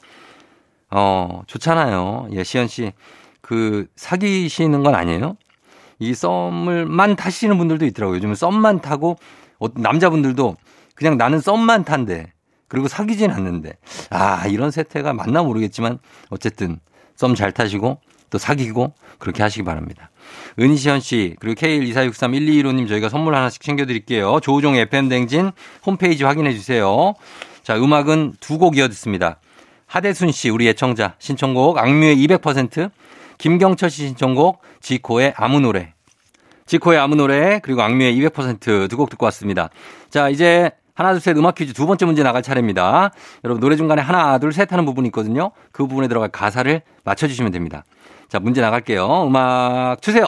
어, 0.92 1.42
좋잖아요. 1.48 2.30
예, 2.34 2.44
시현 2.44 2.68
씨. 2.68 2.94
그, 3.42 3.88
사귀시는 3.96 4.84
건 4.84 4.94
아니에요? 4.94 5.36
이 6.00 6.14
썸을만 6.14 7.16
타시는 7.16 7.58
분들도 7.58 7.86
있더라고요. 7.88 8.18
요즘은 8.18 8.36
썸만 8.36 8.82
타고, 8.82 9.18
어떤 9.60 9.84
남자분들도 9.84 10.56
그냥 10.96 11.18
나는 11.18 11.40
썸만 11.40 11.84
탄대. 11.84 12.32
그리고 12.68 12.88
사귀진 12.88 13.32
않는데. 13.32 13.74
아, 14.10 14.48
이런 14.48 14.72
세태가 14.72 15.14
맞나 15.14 15.44
모르겠지만 15.44 16.00
어쨌든 16.30 16.80
썸 17.16 17.36
잘 17.36 17.52
타시고 17.52 18.00
또 18.30 18.38
사귀고 18.38 18.94
그렇게 19.18 19.44
하시기 19.44 19.64
바랍니다. 19.64 20.10
은시현 20.60 21.00
씨, 21.00 21.36
그리고 21.40 21.60
K12463-1215님 21.60 22.88
저희가 22.88 23.10
선물 23.10 23.36
하나씩 23.36 23.62
챙겨드릴게요. 23.62 24.40
조우종 24.42 24.76
FM댕진 24.76 25.52
홈페이지 25.86 26.24
확인해 26.24 26.54
주세요. 26.54 27.14
자, 27.64 27.76
음악은 27.76 28.36
두 28.40 28.58
곡 28.58 28.78
이어듣습니다. 28.78 29.40
하대순 29.88 30.32
씨, 30.32 30.50
우리 30.50 30.68
애청자 30.70 31.16
신청곡 31.18 31.80
악뮤의 31.80 32.16
200%, 32.18 32.92
김경철 33.40 33.90
씨 33.90 34.06
신청곡 34.06 34.62
지코의 34.82 35.34
아무 35.36 35.60
노래. 35.60 35.94
지코의 36.66 37.00
아무 37.00 37.16
노래, 37.16 37.60
그리고 37.64 37.82
악뮤의 37.82 38.16
200%두 38.20 38.96
곡 38.96 39.10
듣고 39.10 39.26
왔습니다. 39.26 39.70
자, 40.10 40.30
이제 40.30 40.70
하나, 40.94 41.14
둘, 41.14 41.22
셋 41.22 41.38
음악 41.38 41.56
퀴즈 41.56 41.74
두 41.74 41.88
번째 41.88 42.06
문제 42.06 42.22
나갈 42.22 42.44
차례입니다. 42.44 43.12
여러분 43.46 43.62
노래 43.62 43.76
중간에 43.78 44.02
하나, 44.02 44.38
둘, 44.38 44.52
셋 44.52 44.72
하는 44.72 44.86
부분이 44.86 45.08
있거든요. 45.08 45.52
그 45.72 45.88
부분에 45.88 46.10
들어갈 46.10 46.30
가사를 46.30 46.82
맞춰주시면 47.06 47.52
됩니다. 47.52 47.86
자, 48.28 48.40
문제 48.40 48.62
나갈게요. 48.62 49.26
음악 49.26 50.02
주세요. 50.02 50.26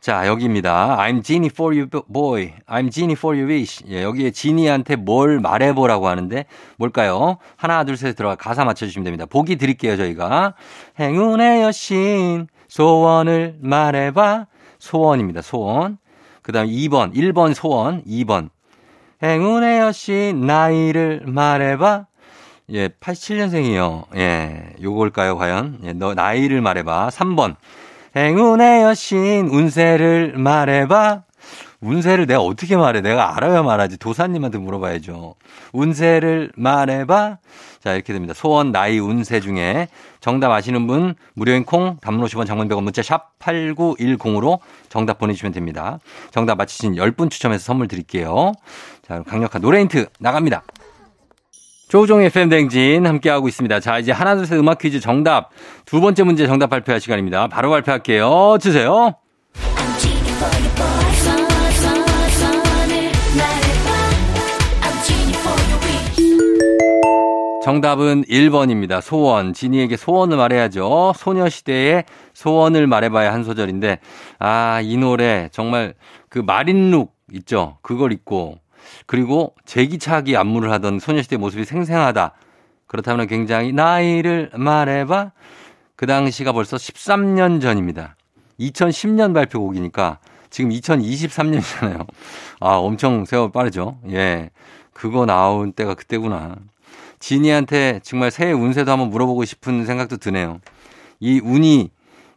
자, 0.00 0.26
여기입니다. 0.26 0.98
I'm 0.98 1.22
genie 1.22 1.50
for 1.50 1.74
you 1.74 1.88
boy. 2.12 2.52
I'm 2.66 2.90
genie 2.90 3.16
for 3.16 3.38
you 3.38 3.48
wish. 3.48 3.84
예, 3.88 4.02
여기에 4.02 4.32
지니한테 4.32 4.96
뭘 4.96 5.40
말해보라고 5.40 6.08
하는데 6.08 6.44
뭘까요? 6.76 7.38
하나, 7.56 7.84
둘, 7.84 7.96
셋 7.96 8.16
들어가 8.16 8.34
가사 8.34 8.64
맞춰주시면 8.64 9.04
됩니다. 9.04 9.26
보기 9.26 9.56
드릴게요, 9.56 9.96
저희가. 9.96 10.54
행운의 10.98 11.62
여신, 11.62 12.48
소원을 12.74 13.58
말해봐. 13.60 14.46
소원입니다, 14.80 15.42
소원. 15.42 15.96
그 16.42 16.50
다음 16.50 16.66
2번, 16.66 17.14
1번 17.14 17.54
소원, 17.54 18.02
2번. 18.02 18.48
행운의 19.22 19.78
여신 19.78 20.40
나이를 20.40 21.22
말해봐. 21.24 22.06
예, 22.70 22.88
87년생이요. 22.88 24.16
예, 24.16 24.74
요걸까요, 24.82 25.36
과연? 25.36 25.78
예, 25.84 25.92
너 25.92 26.14
나이를 26.14 26.60
말해봐. 26.62 27.10
3번. 27.10 27.54
행운의 28.16 28.82
여신 28.82 29.48
운세를 29.52 30.34
말해봐. 30.36 31.22
운세를 31.84 32.26
내가 32.26 32.40
어떻게 32.40 32.76
말해? 32.76 33.00
내가 33.02 33.36
알아야 33.36 33.62
말하지. 33.62 33.98
도사님한테 33.98 34.58
물어봐야죠. 34.58 35.34
운세를 35.72 36.52
말해봐. 36.56 37.38
자, 37.80 37.92
이렇게 37.92 38.12
됩니다. 38.14 38.32
소원, 38.34 38.72
나이, 38.72 38.98
운세 38.98 39.40
중에 39.40 39.88
정답 40.20 40.50
아시는 40.52 40.86
분 40.86 41.14
무료인 41.34 41.64
콩, 41.64 41.98
담론 42.00 42.26
50원, 42.26 42.46
장문 42.46 42.68
100원 42.68 42.82
문자 42.82 43.02
샵 43.02 43.38
8910으로 43.38 44.60
정답 44.88 45.18
보내주시면 45.18 45.52
됩니다. 45.52 45.98
정답 46.30 46.56
맞히신 46.56 46.94
10분 46.94 47.30
추첨해서 47.30 47.62
선물 47.62 47.88
드릴게요. 47.88 48.52
자, 49.06 49.22
강력한 49.22 49.60
노래 49.60 49.80
힌트 49.80 50.06
나갑니다. 50.18 50.62
조우종의 51.88 52.30
팬댕진 52.30 53.06
함께하고 53.06 53.46
있습니다. 53.46 53.80
자, 53.80 53.98
이제 53.98 54.10
하나, 54.10 54.34
둘, 54.34 54.46
셋 54.46 54.58
음악 54.58 54.78
퀴즈 54.78 55.00
정답. 55.00 55.50
두 55.84 56.00
번째 56.00 56.22
문제 56.22 56.46
정답 56.46 56.70
발표할 56.70 57.00
시간입니다. 57.00 57.48
바로 57.48 57.70
발표할게요. 57.70 58.56
주세요. 58.60 59.14
정답은 67.64 68.24
1번입니다. 68.24 69.00
소원. 69.00 69.54
지니에게 69.54 69.96
소원을 69.96 70.36
말해야죠. 70.36 71.14
소녀시대의 71.16 72.04
소원을 72.34 72.86
말해봐야 72.86 73.32
한 73.32 73.42
소절인데, 73.42 74.00
아, 74.38 74.82
이 74.82 74.98
노래 74.98 75.48
정말 75.50 75.94
그 76.28 76.40
마린룩 76.40 77.14
있죠? 77.32 77.78
그걸 77.80 78.12
입고, 78.12 78.58
그리고 79.06 79.54
제기차기 79.64 80.36
안무를 80.36 80.70
하던 80.72 80.98
소녀시대 80.98 81.38
모습이 81.38 81.64
생생하다. 81.64 82.34
그렇다면 82.86 83.26
굉장히 83.28 83.72
나이를 83.72 84.50
말해봐. 84.54 85.32
그 85.96 86.04
당시가 86.04 86.52
벌써 86.52 86.76
13년 86.76 87.62
전입니다. 87.62 88.16
2010년 88.60 89.32
발표곡이니까 89.32 90.18
지금 90.50 90.68
2023년이잖아요. 90.68 92.06
아, 92.60 92.76
엄청 92.76 93.24
세월 93.24 93.50
빠르죠? 93.50 93.96
예. 94.10 94.50
그거 94.92 95.24
나온 95.24 95.72
때가 95.72 95.94
그때구나. 95.94 96.56
지니한테 97.24 98.00
정말 98.02 98.30
새해 98.30 98.52
운세도 98.52 98.92
한번 98.92 99.08
물어보고 99.08 99.46
싶은 99.46 99.86
생각도 99.86 100.18
드네요. 100.18 100.60
이 101.20 101.40
운이, 101.42 101.90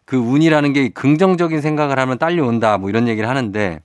그 0.05 0.15
운이라는 0.15 0.71
게 0.71 0.87
긍정적인 0.87 1.59
생각을 1.59 1.99
하면 1.99 2.17
딸려온다, 2.17 2.77
뭐 2.77 2.89
이런 2.89 3.09
얘기를 3.09 3.27
하는데, 3.27 3.81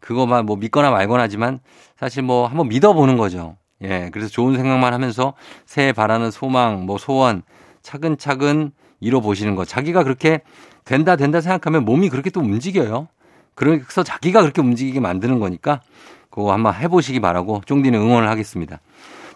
그거만 0.00 0.46
뭐 0.46 0.56
믿거나 0.56 0.90
말거나 0.90 1.24
하지만 1.24 1.60
사실 1.98 2.22
뭐 2.22 2.46
한번 2.46 2.68
믿어보는 2.68 3.18
거죠. 3.18 3.56
예. 3.82 4.08
그래서 4.10 4.30
좋은 4.30 4.56
생각만 4.56 4.94
하면서 4.94 5.34
새해 5.66 5.92
바라는 5.92 6.30
소망, 6.30 6.86
뭐 6.86 6.96
소원 6.96 7.42
차근차근 7.82 8.72
이뤄보시는 9.00 9.54
거. 9.54 9.66
자기가 9.66 10.02
그렇게 10.02 10.40
된다, 10.86 11.16
된다 11.16 11.42
생각하면 11.42 11.84
몸이 11.84 12.08
그렇게 12.08 12.30
또 12.30 12.40
움직여요. 12.40 13.08
그래서 13.54 14.02
자기가 14.02 14.40
그렇게 14.40 14.62
움직이게 14.62 14.98
만드는 14.98 15.40
거니까 15.40 15.82
그거 16.30 16.52
한번 16.52 16.74
해보시기 16.74 17.20
바라고 17.20 17.60
쫑디는 17.66 18.00
응원을 18.00 18.30
하겠습니다. 18.30 18.80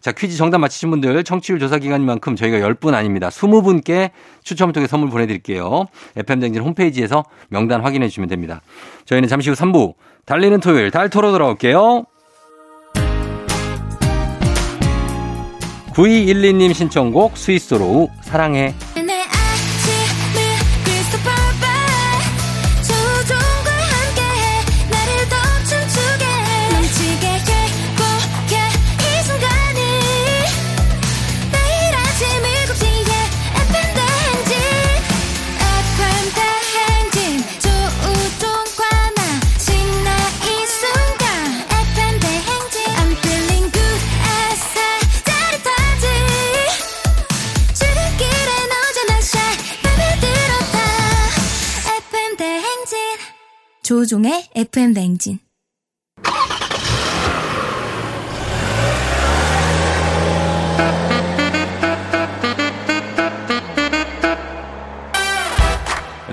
자, 0.03 0.11
퀴즈 0.11 0.37
정답 0.37 0.59
맞히신 0.59 0.91
분들 0.91 1.23
청취율 1.23 1.61
조사 1.61 1.79
기간이만큼 1.79 2.35
저희가 2.35 2.59
10분 2.59 2.93
아닙니다. 2.93 3.29
20분께 3.29 4.11
추첨을 4.43 4.73
통해 4.73 4.89
선물 4.89 5.11
보내드릴게요. 5.11 5.87
FM댕진 6.17 6.61
홈페이지에서 6.61 7.25
명단 7.49 7.83
확인해 7.83 8.09
주시면 8.09 8.29
됩니다. 8.29 8.61
저희는 9.05 9.29
잠시 9.29 9.49
후 9.49 9.55
3부 9.55 9.95
달리는 10.27 10.59
토요일 10.59 10.91
달토로 10.91 11.31
돌아올게요. 11.31 12.05
9212님 15.95 16.75
신청곡 16.75 17.37
스위스로우 17.37 18.09
사랑해. 18.23 18.75
조종의 53.83 54.49
FM 54.55 54.95
대행진 54.95 55.39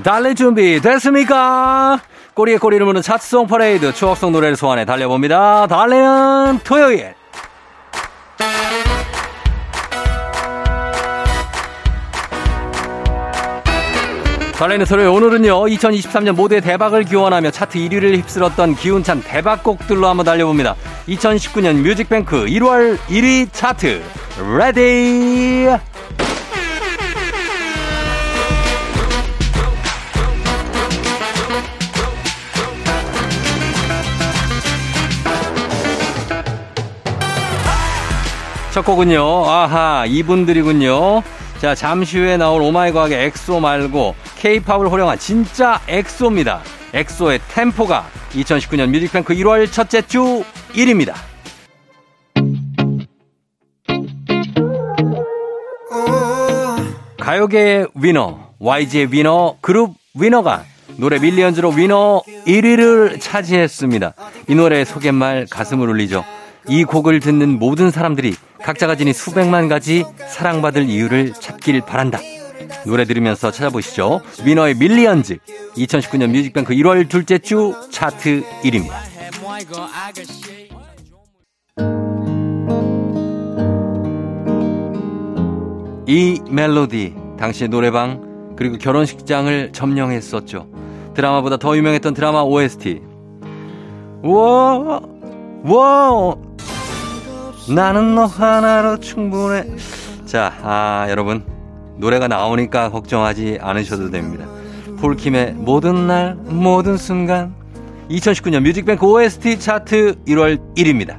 달릴 0.03 0.33
준비 0.35 0.79
됐습니까? 0.79 1.99
꼬리에 2.33 2.57
꼬리를 2.57 2.85
무는 2.85 3.01
차트송 3.01 3.47
퍼레이드 3.47 3.93
추억송 3.93 4.31
노래를 4.31 4.55
소환해 4.55 4.85
달려봅니다. 4.85 5.67
달리는 5.67 6.59
토요일. 6.63 7.18
달리는 14.59 14.85
토요일 14.85 15.07
오늘은요 15.07 15.53
2023년 15.67 16.33
모두의 16.33 16.59
대박을 16.59 17.05
기원하며 17.05 17.49
차트 17.49 17.79
1위를 17.79 18.17
휩쓸었던 18.17 18.75
기운찬 18.75 19.23
대박곡들로 19.23 20.05
한번 20.05 20.25
달려봅니다. 20.25 20.75
2019년 21.07 21.77
뮤직뱅크 21.77 22.45
1월 22.45 22.97
1위 22.97 23.47
차트 23.53 24.03
랠리 24.57 25.69
첫 38.71 38.85
곡은요. 38.85 39.45
아하, 39.49 40.05
이분들이군요. 40.05 41.23
자, 41.59 41.75
잠시 41.75 42.17
후에 42.17 42.37
나올 42.37 42.61
오마이 42.61 42.93
과학의 42.93 43.25
엑소 43.25 43.59
말고 43.59 44.15
케이팝을 44.37 44.87
호령한 44.87 45.19
진짜 45.19 45.81
엑소입니다. 45.89 46.61
엑소의 46.93 47.41
템포가 47.49 48.07
2019년 48.31 48.89
뮤직뱅크 48.89 49.35
1월 49.35 49.69
첫째 49.69 50.01
주 50.01 50.45
1위입니다. 50.71 51.15
가요계의 57.19 57.87
위너, 57.93 58.39
YG의 58.59 59.11
위너, 59.11 59.57
그룹 59.59 59.95
위너가 60.15 60.63
노래 60.95 61.19
밀리언즈로 61.19 61.71
위너 61.71 62.21
1위를 62.47 63.19
차지했습니다. 63.19 64.13
이 64.47 64.55
노래의 64.55 64.85
소개말 64.85 65.45
가슴을 65.49 65.89
울리죠. 65.89 66.23
이 66.69 66.83
곡을 66.83 67.19
듣는 67.19 67.57
모든 67.57 67.89
사람들이 67.89 68.35
각자가 68.61 68.95
지닌 68.95 69.13
수백만 69.13 69.67
가지 69.67 70.05
사랑받을 70.27 70.87
이유를 70.87 71.33
찾길 71.33 71.81
바란다. 71.81 72.19
노래 72.85 73.05
들으면서 73.05 73.51
찾아보시죠. 73.51 74.21
위너의 74.45 74.75
Millions. 74.75 75.37
2019년 75.75 76.29
뮤직뱅크 76.29 76.73
1월 76.75 77.09
둘째 77.09 77.39
주 77.39 77.73
차트 77.89 78.43
1위입니다. 78.63 78.93
이 86.07 86.41
멜로디, 86.49 87.15
당시의 87.37 87.69
노래방, 87.69 88.55
그리고 88.55 88.77
결혼식장을 88.77 89.71
점령했었죠. 89.71 90.67
드라마보다 91.15 91.57
더 91.57 91.77
유명했던 91.77 92.13
드라마 92.13 92.41
OST. 92.41 93.01
와, 94.23 94.99
와, 95.63 96.35
나는 97.73 98.15
너 98.15 98.25
하나로 98.25 98.99
충분해. 98.99 99.65
자, 100.25 100.53
아, 100.63 101.07
여러분. 101.09 101.43
노래가 101.97 102.27
나오니까 102.29 102.91
걱정하지 102.91 103.59
않으셔도 103.61 104.09
됩니다. 104.09 104.45
폴킴의 105.01 105.53
모든 105.53 106.07
날, 106.07 106.35
모든 106.35 106.97
순간. 106.97 107.53
2019년 108.09 108.61
뮤직뱅크 108.61 109.05
OST 109.05 109.59
차트 109.59 110.23
1월 110.25 110.59
1위입니다. 110.75 111.17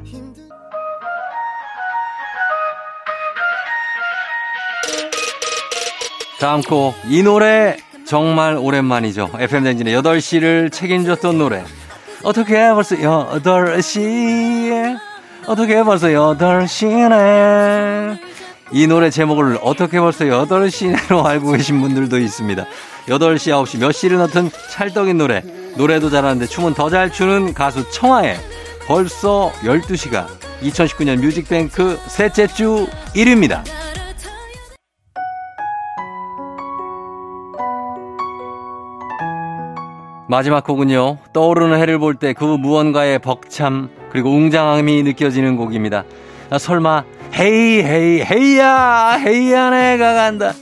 다음 6.40 6.62
곡, 6.62 6.94
이 7.06 7.22
노래 7.22 7.76
정말 8.06 8.56
오랜만이죠. 8.56 9.30
FM댕진의 9.38 9.94
8시를 10.00 10.72
책임졌던 10.72 11.36
노래. 11.36 11.62
어떻게 12.24 12.54
벌써 12.72 12.96
8시에, 12.96 14.98
어떻게 15.50 15.82
벌써 15.82 16.06
8시네. 16.06 18.16
이 18.70 18.86
노래 18.86 19.10
제목을 19.10 19.58
어떻게 19.62 19.98
벌써 19.98 20.24
8시로 20.24 21.26
알고 21.26 21.50
계신 21.50 21.80
분들도 21.80 22.18
있습니다. 22.18 22.64
8시, 23.08 23.50
9시 23.50 23.80
몇 23.80 23.90
시를 23.90 24.18
넣든 24.18 24.48
찰떡인 24.70 25.18
노래. 25.18 25.42
노래도 25.76 26.08
잘하는데 26.08 26.46
춤은 26.46 26.74
더 26.74 26.88
잘 26.88 27.10
추는 27.10 27.52
가수 27.52 27.90
청하의 27.90 28.38
벌써 28.86 29.50
12시가 29.64 30.28
2019년 30.62 31.18
뮤직뱅크 31.18 31.98
셋째 32.06 32.46
주 32.46 32.86
1위입니다. 33.16 33.64
마지막 40.31 40.62
곡은요. 40.64 41.19
떠오르는 41.33 41.79
해를 41.79 41.99
볼 41.99 42.14
때 42.19 42.33
그 42.35 42.45
무언가의 42.45 43.19
벅참 43.19 43.90
그리고 44.12 44.31
웅장함이 44.31 45.03
느껴지는 45.03 45.57
곡입니다. 45.57 46.05
아, 46.51 46.59
설마 46.59 47.05
헤이 47.35 47.83
헤이 47.83 48.23
헤이야 48.23 49.12
헤이야 49.25 49.71
내가 49.71 50.14
간다. 50.14 50.53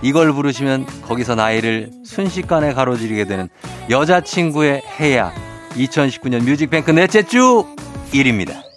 이걸 0.00 0.32
부르시면 0.32 0.86
거기서 1.02 1.34
나이를 1.34 1.90
순식간에 2.04 2.72
가로지르게 2.72 3.24
되는 3.24 3.48
여자친구의 3.90 4.82
해야 5.00 5.32
2019년 5.74 6.44
뮤직뱅크 6.44 6.90
넷째 6.90 7.22
주 7.22 7.64
1위입니다. 8.12 8.71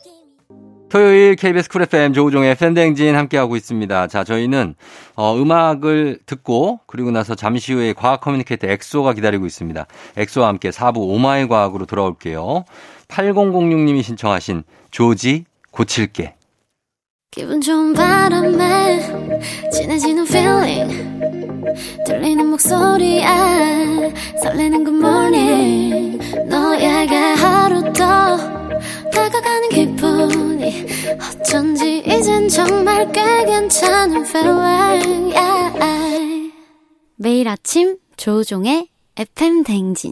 토요일 0.89 1.36
KBS 1.36 1.69
쿨 1.69 1.82
FM 1.84 2.13
조우종의 2.13 2.56
FM대행진 2.55 3.15
함께하고 3.15 3.56
있습니다. 3.56 4.08
자, 4.08 4.24
저희는 4.24 4.76
어, 5.15 5.36
음악을 5.36 6.19
듣고 6.26 6.80
그리고 6.86 7.12
나서 7.12 7.36
잠시 7.36 7.74
후에 7.74 7.93
과학 7.93 8.21
커뮤니케이터 8.21 8.67
엑소가 8.67 9.13
기다리고 9.13 9.45
있습니다. 9.45 9.86
엑소와 10.17 10.48
함께 10.48 10.69
4부 10.69 10.98
오마이 10.98 11.48
과학으로 11.48 11.86
돌아올게요. 11.86 12.65
8006님이 13.08 14.04
신청하신 14.04 14.63
조지 14.91 15.45
고칠게. 15.71 16.36
기분 17.32 17.60
좋은 17.60 17.93
바람에 17.93 19.02
진해지는 19.69 20.26
feeling 20.26 21.19
들리는 22.06 22.48
목소리에 22.48 23.26
설레는 24.41 24.86
good 24.86 25.06
morning 25.06 26.45
너에게 26.48 27.15
하루 27.17 27.82
더 27.91 28.38
다가가는 29.12 29.69
기분이 29.69 30.44
어쩐지 31.21 32.04
이젠 32.06 32.47
정말 32.47 33.12
꽤 33.12 33.45
괜찮은 33.45 34.25
feeling 34.25 35.34
yeah. 35.36 36.51
매일 37.15 37.47
아침 37.47 37.97
조종의 38.17 38.89
FM 39.17 39.63
댕진 39.63 40.12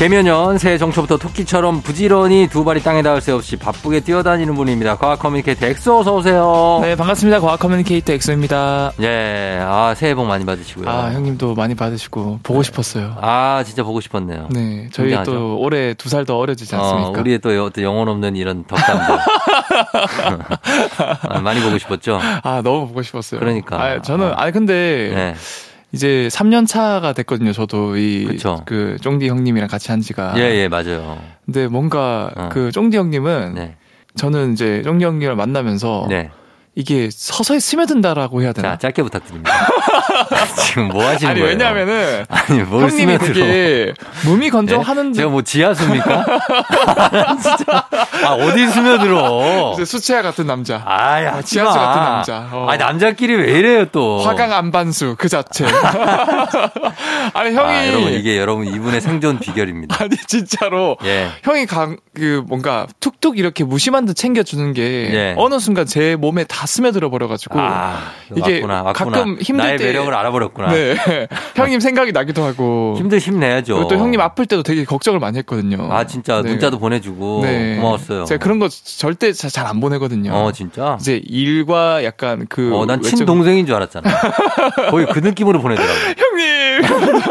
계묘년 0.00 0.56
새해 0.56 0.78
정초부터 0.78 1.18
토끼처럼 1.18 1.82
부지런히 1.82 2.48
두 2.50 2.64
발이 2.64 2.82
땅에 2.82 3.02
닿을 3.02 3.20
새 3.20 3.32
없이 3.32 3.56
바쁘게 3.56 4.00
뛰어다니는 4.00 4.54
분입니다. 4.54 4.96
과학 4.96 5.18
커뮤니케이터 5.18 5.66
엑소 5.66 5.98
어서 5.98 6.14
오세요. 6.14 6.78
네, 6.80 6.96
반갑습니다. 6.96 7.38
과학 7.40 7.60
커뮤니케이터 7.60 8.14
엑소입니다. 8.14 8.92
예, 9.02 9.60
아 9.62 9.92
새해 9.94 10.14
복 10.14 10.24
많이 10.24 10.46
받으시고요. 10.46 10.88
아, 10.88 11.10
형님도 11.12 11.54
많이 11.54 11.74
받으시고 11.74 12.40
보고 12.42 12.62
싶었어요. 12.62 13.14
아, 13.20 13.62
진짜 13.66 13.82
보고 13.82 14.00
싶었네요. 14.00 14.48
네, 14.50 14.88
저희 14.90 15.08
굉장하죠. 15.08 15.32
또 15.32 15.58
올해 15.58 15.92
두 15.92 16.08
살 16.08 16.24
더 16.24 16.38
어려지지 16.38 16.74
않습니까? 16.74 17.08
어, 17.10 17.20
우리의 17.20 17.38
또, 17.40 17.54
영혼 17.82 18.08
없는 18.08 18.36
이런 18.36 18.64
덕담들. 18.64 19.04
아, 21.28 21.40
많이 21.40 21.60
보고 21.60 21.76
싶었죠? 21.76 22.18
아, 22.42 22.62
너무 22.64 22.88
보고 22.88 23.02
싶었어요. 23.02 23.38
그러니까. 23.38 23.76
아, 23.78 24.00
저는 24.00 24.32
아니 24.34 24.50
근데 24.52 25.12
네. 25.14 25.34
이제 25.92 26.28
3년 26.30 26.66
차가 26.66 27.12
됐거든요. 27.12 27.52
저도 27.52 27.96
이 27.96 28.24
그쵸. 28.24 28.62
그 28.66 28.96
쫑디 29.00 29.28
형님이랑 29.28 29.68
같이 29.68 29.90
한 29.90 30.00
지가. 30.00 30.34
예, 30.36 30.42
예, 30.42 30.68
맞아요. 30.68 31.18
근데 31.44 31.66
뭔가 31.66 32.30
어. 32.36 32.48
그 32.52 32.70
쫑디 32.70 32.96
형님은 32.96 33.54
네. 33.54 33.76
저는 34.16 34.52
이제 34.52 34.82
쫑디 34.82 35.04
형님을 35.04 35.34
만나면서 35.36 36.06
네. 36.08 36.30
이게 36.76 37.08
서서히 37.12 37.58
스며든다라고 37.58 38.42
해야 38.42 38.52
되나? 38.52 38.70
자, 38.72 38.78
짧게 38.78 39.02
부탁드립니다. 39.02 39.50
지금 40.56 40.88
뭐 40.88 41.04
하시는 41.04 41.30
아니 41.32 41.40
거예요? 41.40 41.52
왜냐면은 41.52 42.24
아니, 42.28 42.60
뭘 42.62 42.82
형님이 42.84 43.18
스며들어. 43.18 43.34
되게 43.34 43.92
몸이 44.24 44.46
네? 44.46 44.50
건조하는데 44.50 45.16
제가 45.16 45.28
뭐 45.30 45.42
지하수입니까? 45.42 46.24
진짜. 47.42 47.86
아, 48.24 48.32
어디 48.34 48.68
스며들어? 48.68 49.76
수채화 49.84 50.22
같은 50.22 50.46
남자. 50.46 50.80
아, 50.86 51.14
하지 51.36 51.54
지하수 51.54 51.76
마. 51.76 51.84
같은 51.86 52.02
남자. 52.02 52.48
어. 52.52 52.66
아니, 52.68 52.78
남자끼리 52.78 53.34
왜 53.34 53.58
이래요, 53.58 53.86
또? 53.86 54.20
화강 54.20 54.52
안반수 54.52 55.16
그 55.18 55.28
자체. 55.28 55.66
아니 57.34 57.54
형이 57.54 57.72
아, 57.74 57.88
여러분, 57.88 58.12
이게 58.12 58.38
여러분 58.38 58.66
이분의 58.66 59.00
생존 59.00 59.38
비결입니다. 59.40 59.96
아니 60.04 60.16
진짜로 60.26 60.96
예. 61.04 61.28
형이 61.42 61.66
강 61.66 61.96
그 62.14 62.42
뭔가 62.46 62.86
툭툭 62.98 63.38
이렇게 63.38 63.64
무심한 63.64 64.04
듯 64.04 64.14
챙겨 64.14 64.42
주는 64.42 64.72
게 64.74 64.82
예. 65.12 65.34
어느 65.38 65.58
순간 65.58 65.86
제 65.86 66.16
몸에 66.16 66.44
다 66.44 66.59
스며들어 66.66 67.10
버려가지고 67.10 67.58
아, 67.60 67.98
이게 68.36 68.54
왔구나, 68.54 68.82
왔구나. 68.82 68.92
가끔 69.10 69.38
힘들 69.40 69.64
나의 69.64 69.78
때 69.78 69.84
매력을 69.86 70.12
알아버렸구나. 70.14 70.72
네 70.72 70.94
형님 71.56 71.80
생각이 71.80 72.12
나기도 72.12 72.42
하고 72.44 72.94
힘들 72.98 73.18
힘내야죠. 73.18 73.88
또 73.88 73.96
형님 73.96 74.20
아플 74.20 74.46
때도 74.46 74.62
되게 74.62 74.84
걱정을 74.84 75.20
많이 75.20 75.38
했거든요. 75.38 75.88
아, 75.92 76.04
진짜 76.06 76.42
네. 76.42 76.50
문자도 76.50 76.78
보내주고 76.78 77.40
네. 77.44 77.76
고마웠어요. 77.76 78.24
제가 78.24 78.42
그런 78.42 78.58
거 78.58 78.68
절대 78.68 79.32
잘 79.32 79.60
안 79.66 79.78
보내거든요. 79.80 80.32
어, 80.32 80.52
진짜? 80.52 80.96
이제 81.00 81.20
일과 81.24 82.02
약간 82.04 82.46
그 82.48 82.74
어, 82.74 82.86
난 82.86 83.00
외적- 83.00 83.16
친동생인 83.18 83.66
줄 83.66 83.74
알았잖아. 83.76 84.08
거의 84.90 85.06
그 85.06 85.18
느낌으로 85.20 85.60
보내더라고. 85.60 85.94
형님 86.82 87.22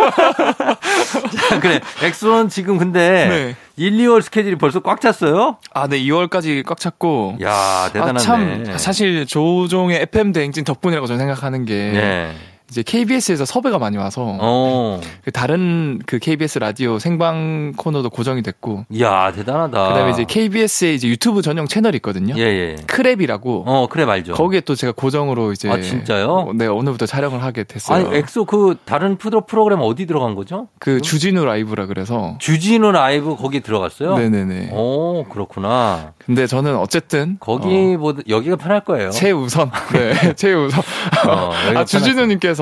그래. 1.62 1.80
엑소는 2.04 2.50
지금 2.50 2.78
근데 2.78 3.28
네. 3.28 3.56
1, 3.78 3.94
2월 3.98 4.22
스케줄이 4.22 4.56
벌써 4.56 4.80
꽉 4.82 5.02
찼어요? 5.02 5.58
아, 5.74 5.88
네, 5.88 6.00
2월까지 6.00 6.64
꽉 6.66 6.80
찼고. 6.80 7.38
야 7.42 7.90
대단하네. 7.94 8.18
아, 8.18 8.22
참, 8.22 8.66
사실 8.78 9.26
조우종의 9.26 10.02
FM 10.04 10.34
대행진 10.34 10.64
덕분이라고 10.64 11.08
저는 11.08 11.20
생각하는 11.20 11.66
게. 11.66 11.74
네. 11.94 12.32
이제 12.70 12.84
KBS에서 12.84 13.46
섭외가 13.46 13.80
많이 13.80 13.98
와서. 13.98 14.38
어. 14.40 15.02
그 15.24 15.32
다른 15.32 16.00
그 16.06 16.20
KBS 16.20 16.60
라디오 16.60 17.00
생방 17.00 17.74
코너도 17.76 18.10
고정이 18.10 18.42
됐고. 18.44 18.86
야 19.00 19.32
대단하다. 19.32 19.88
그다음에 19.90 20.12
이제 20.12 20.24
KBS의 20.28 20.96
이제 20.96 21.08
유튜브 21.08 21.42
전용 21.42 21.66
채널이 21.68 21.98
있거든요. 21.98 22.36
예, 22.38 22.42
예. 22.44 22.76
크랩이라고. 22.88 23.64
어, 23.66 23.88
크랩 23.90 24.06
알죠. 24.06 24.34
거기에 24.34 24.62
또 24.62 24.76
제가 24.76 24.94
고정으로 24.94 25.52
이제. 25.52 25.70
아, 25.70 25.80
진짜요? 25.82 26.52
네, 26.56 26.68
오늘부터 26.68 27.06
촬영을 27.06 27.42
하게 27.44 27.64
됐어요. 27.64 28.08
아니, 28.08 28.18
엑소 28.18 28.46
그 28.46 28.78
다른 28.86 29.18
푸드 29.18 29.40
프로그램 29.48 29.80
어디 29.82 30.06
들어간 30.06 30.36
거죠? 30.36 30.68
그 30.80 31.02
주진우 31.02 31.44
라이브라 31.46 31.88
그래서. 31.88 32.36
주진우 32.40 32.92
라이브 32.92 33.36
거기 33.36 33.62
들어갔어요? 33.62 34.18
네네네. 34.18 34.70
오, 34.74 35.26
그렇구나. 35.30 36.14
근데 36.24 36.46
저는 36.46 36.76
어쨌든. 36.78 37.38
거기보다 37.40 38.22
여기가 38.30 38.56
편할 38.58 38.82
거예요. 38.82 39.08
어, 39.08 39.12
최우선. 39.12 39.72
네, 39.94 40.34
최우선. 40.36 40.84
어, 41.28 41.52
아, 41.76 41.86
주진우님께서 41.86 42.59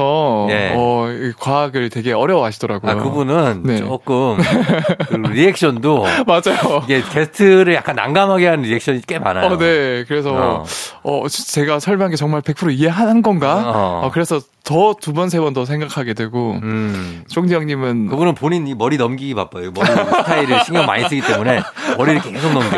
예. 0.49 0.73
어, 0.75 1.07
이 1.11 1.33
과학을 1.39 1.89
되게 1.89 2.13
어려워하시더라고요. 2.13 2.91
아, 2.91 2.95
그분은 2.95 3.63
네. 3.63 3.77
조금 3.77 4.37
그 5.09 5.15
리액션도 5.15 6.05
맞아요. 6.25 6.81
이게 6.83 7.01
게스트를 7.01 7.73
약간 7.73 7.95
난감하게 7.95 8.47
하는 8.47 8.63
리액션이 8.63 9.01
꽤 9.07 9.19
많아요. 9.19 9.45
어, 9.47 9.57
네. 9.57 10.03
그래서 10.07 10.33
어. 10.33 10.63
어, 11.03 11.27
지- 11.27 11.51
제가 11.51 11.79
설명한 11.79 12.11
게 12.11 12.15
정말 12.17 12.41
100% 12.41 12.71
이해하는 12.73 13.21
건가? 13.21 13.63
어. 13.65 14.01
어, 14.05 14.11
그래서 14.11 14.39
더 14.63 14.93
두 14.99 15.13
번 15.13 15.27
세 15.29 15.39
번 15.39 15.53
더 15.53 15.63
생각하게 15.63 16.13
되고 16.13 16.59
음. 16.61 17.23
쫑지 17.29 17.53
형님은 17.55 18.07
그분은 18.07 18.35
본인 18.35 18.67
이 18.67 18.75
머리 18.75 18.97
넘기기 18.97 19.33
바빠요. 19.33 19.71
머리 19.73 19.87
스타일을 19.87 20.63
신경 20.65 20.85
많이 20.85 21.07
쓰기 21.07 21.21
때문에 21.21 21.61
머리를 21.97 22.21
계속 22.21 22.51
넘겨. 22.51 22.77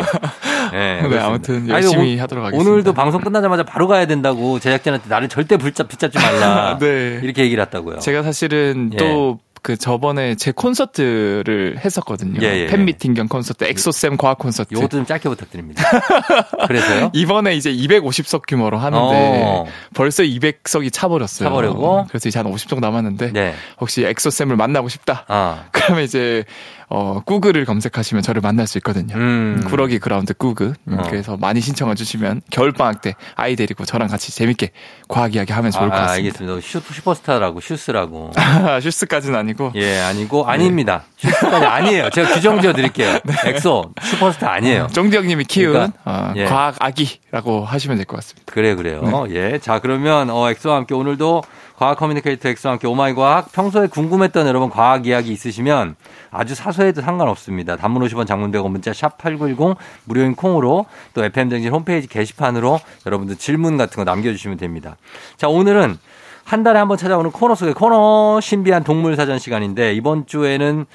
네, 0.72 1.02
네. 1.08 1.18
아무튼 1.18 1.56
아니, 1.62 1.70
열심히 1.70 2.18
오- 2.18 2.22
하도록 2.22 2.44
하겠습니다. 2.44 2.70
오늘도 2.70 2.92
방송 2.94 3.20
끝나자마자 3.20 3.62
바로 3.64 3.88
가야 3.88 4.06
된다고 4.06 4.58
제작진한테 4.58 5.08
나를 5.08 5.28
절대 5.28 5.56
붙잡, 5.56 5.88
붙잡지 5.88 6.18
말라. 6.18 6.76
네. 6.80 7.20
이렇게 7.22 7.42
얘기를 7.44 7.62
했다고요. 7.64 7.98
제가 7.98 8.22
사실은 8.22 8.90
예. 8.94 8.96
또그 8.96 9.76
저번에 9.76 10.34
제 10.36 10.52
콘서트를 10.52 11.78
했었거든요. 11.84 12.40
예, 12.42 12.60
예. 12.62 12.66
팬미팅 12.66 13.14
겸 13.14 13.28
콘서트, 13.28 13.64
엑소쌤 13.64 14.16
과학 14.16 14.38
콘서트. 14.38 14.74
요것도 14.74 14.88
좀 14.98 15.06
짧게 15.06 15.28
부탁드립니다. 15.28 15.84
그래서요? 16.66 17.10
이번에 17.12 17.54
이제 17.54 17.72
250석 17.72 18.42
규모로 18.48 18.78
하는데 18.78 19.42
어. 19.44 19.66
벌써 19.94 20.22
200석이 20.22 20.92
차버렸어요. 20.92 21.48
차버리고? 21.48 22.06
그래서 22.08 22.28
이제 22.28 22.38
한 22.38 22.50
50석 22.50 22.80
남았는데 22.80 23.32
네. 23.32 23.54
혹시 23.80 24.04
엑소쌤을 24.04 24.56
만나고 24.56 24.88
싶다. 24.88 25.24
아. 25.28 25.64
그러면 25.72 26.04
이제 26.04 26.44
어, 26.92 27.20
구글을 27.24 27.64
검색하시면 27.66 28.22
저를 28.24 28.40
만날 28.42 28.66
수 28.66 28.76
있거든요. 28.78 29.14
음. 29.16 29.62
구러기 29.68 30.00
그라운드 30.00 30.34
구글. 30.34 30.74
음, 30.88 30.98
어. 30.98 31.02
그래서 31.08 31.36
많이 31.36 31.60
신청해 31.60 31.94
주시면 31.94 32.42
겨울방학 32.50 33.00
때 33.00 33.14
아이 33.36 33.54
데리고 33.54 33.84
저랑 33.84 34.08
같이 34.08 34.32
재밌게 34.34 34.72
과학 35.08 35.36
이야기 35.36 35.52
하면 35.52 35.70
좋을 35.70 35.88
것 35.88 35.94
아, 35.94 36.00
같습니다. 36.06 36.40
알겠습니다. 36.40 36.66
슈, 36.66 36.80
슈퍼 36.92 37.14
스타라고, 37.14 37.60
슈스라고. 37.60 38.32
슈스까지는 38.82 39.38
아니고. 39.38 39.70
예, 39.76 40.00
아니고, 40.00 40.46
아닙니다. 40.48 41.04
슈스까지 41.16 41.64
아니에요. 41.64 42.10
제가 42.10 42.34
규정 42.34 42.60
지어 42.60 42.72
드릴게요. 42.72 43.18
엑소, 43.46 43.92
슈퍼스타 44.02 44.50
아니에요. 44.52 44.88
정지 44.90 45.16
형님이 45.16 45.44
키운 45.44 45.72
그러니까, 45.72 45.98
어, 46.04 46.32
예. 46.36 46.44
과학 46.46 46.74
아기라고 46.80 47.64
하시면 47.64 47.98
될 47.98 48.06
것 48.06 48.16
같습니다. 48.16 48.52
그래, 48.52 48.74
그래요. 48.74 49.26
네. 49.28 49.34
예. 49.54 49.58
자, 49.58 49.78
그러면, 49.78 50.28
어, 50.30 50.50
엑소와 50.50 50.74
함께 50.74 50.94
오늘도 50.94 51.42
과학 51.76 51.96
커뮤니케이터 51.98 52.48
엑소와 52.50 52.72
함께 52.72 52.86
오마이 52.88 53.14
과학 53.14 53.52
평소에 53.52 53.86
궁금했던 53.86 54.46
여러분 54.46 54.68
과학 54.68 55.06
이야기 55.06 55.32
있으시면 55.32 55.94
아주 56.30 56.54
사소 56.54 56.79
해도 56.84 57.00
상관없습니다. 57.02 57.76
단문 57.76 58.02
50원 58.06 58.26
장문 58.26 58.50
100원 58.52 58.70
문자 58.70 58.92
샵 58.92 59.18
8910 59.18 59.76
무료인 60.04 60.34
콩으로 60.34 60.86
또 61.14 61.24
FM대행진 61.24 61.72
홈페이지 61.72 62.08
게시판으로 62.08 62.80
여러분들 63.06 63.36
질문 63.36 63.76
같은 63.76 63.96
거 63.96 64.04
남겨주시면 64.04 64.56
됩니다. 64.58 64.96
자, 65.36 65.48
오늘은 65.48 65.98
한 66.44 66.62
달에 66.62 66.78
한 66.78 66.88
번 66.88 66.96
찾아오는 66.96 67.30
코너 67.30 67.54
속의 67.54 67.74
코너 67.74 68.40
신비한 68.40 68.82
동물 68.82 69.14
사전 69.14 69.38
시간인데 69.38 69.94
이번 69.94 70.26
주에는 70.26 70.86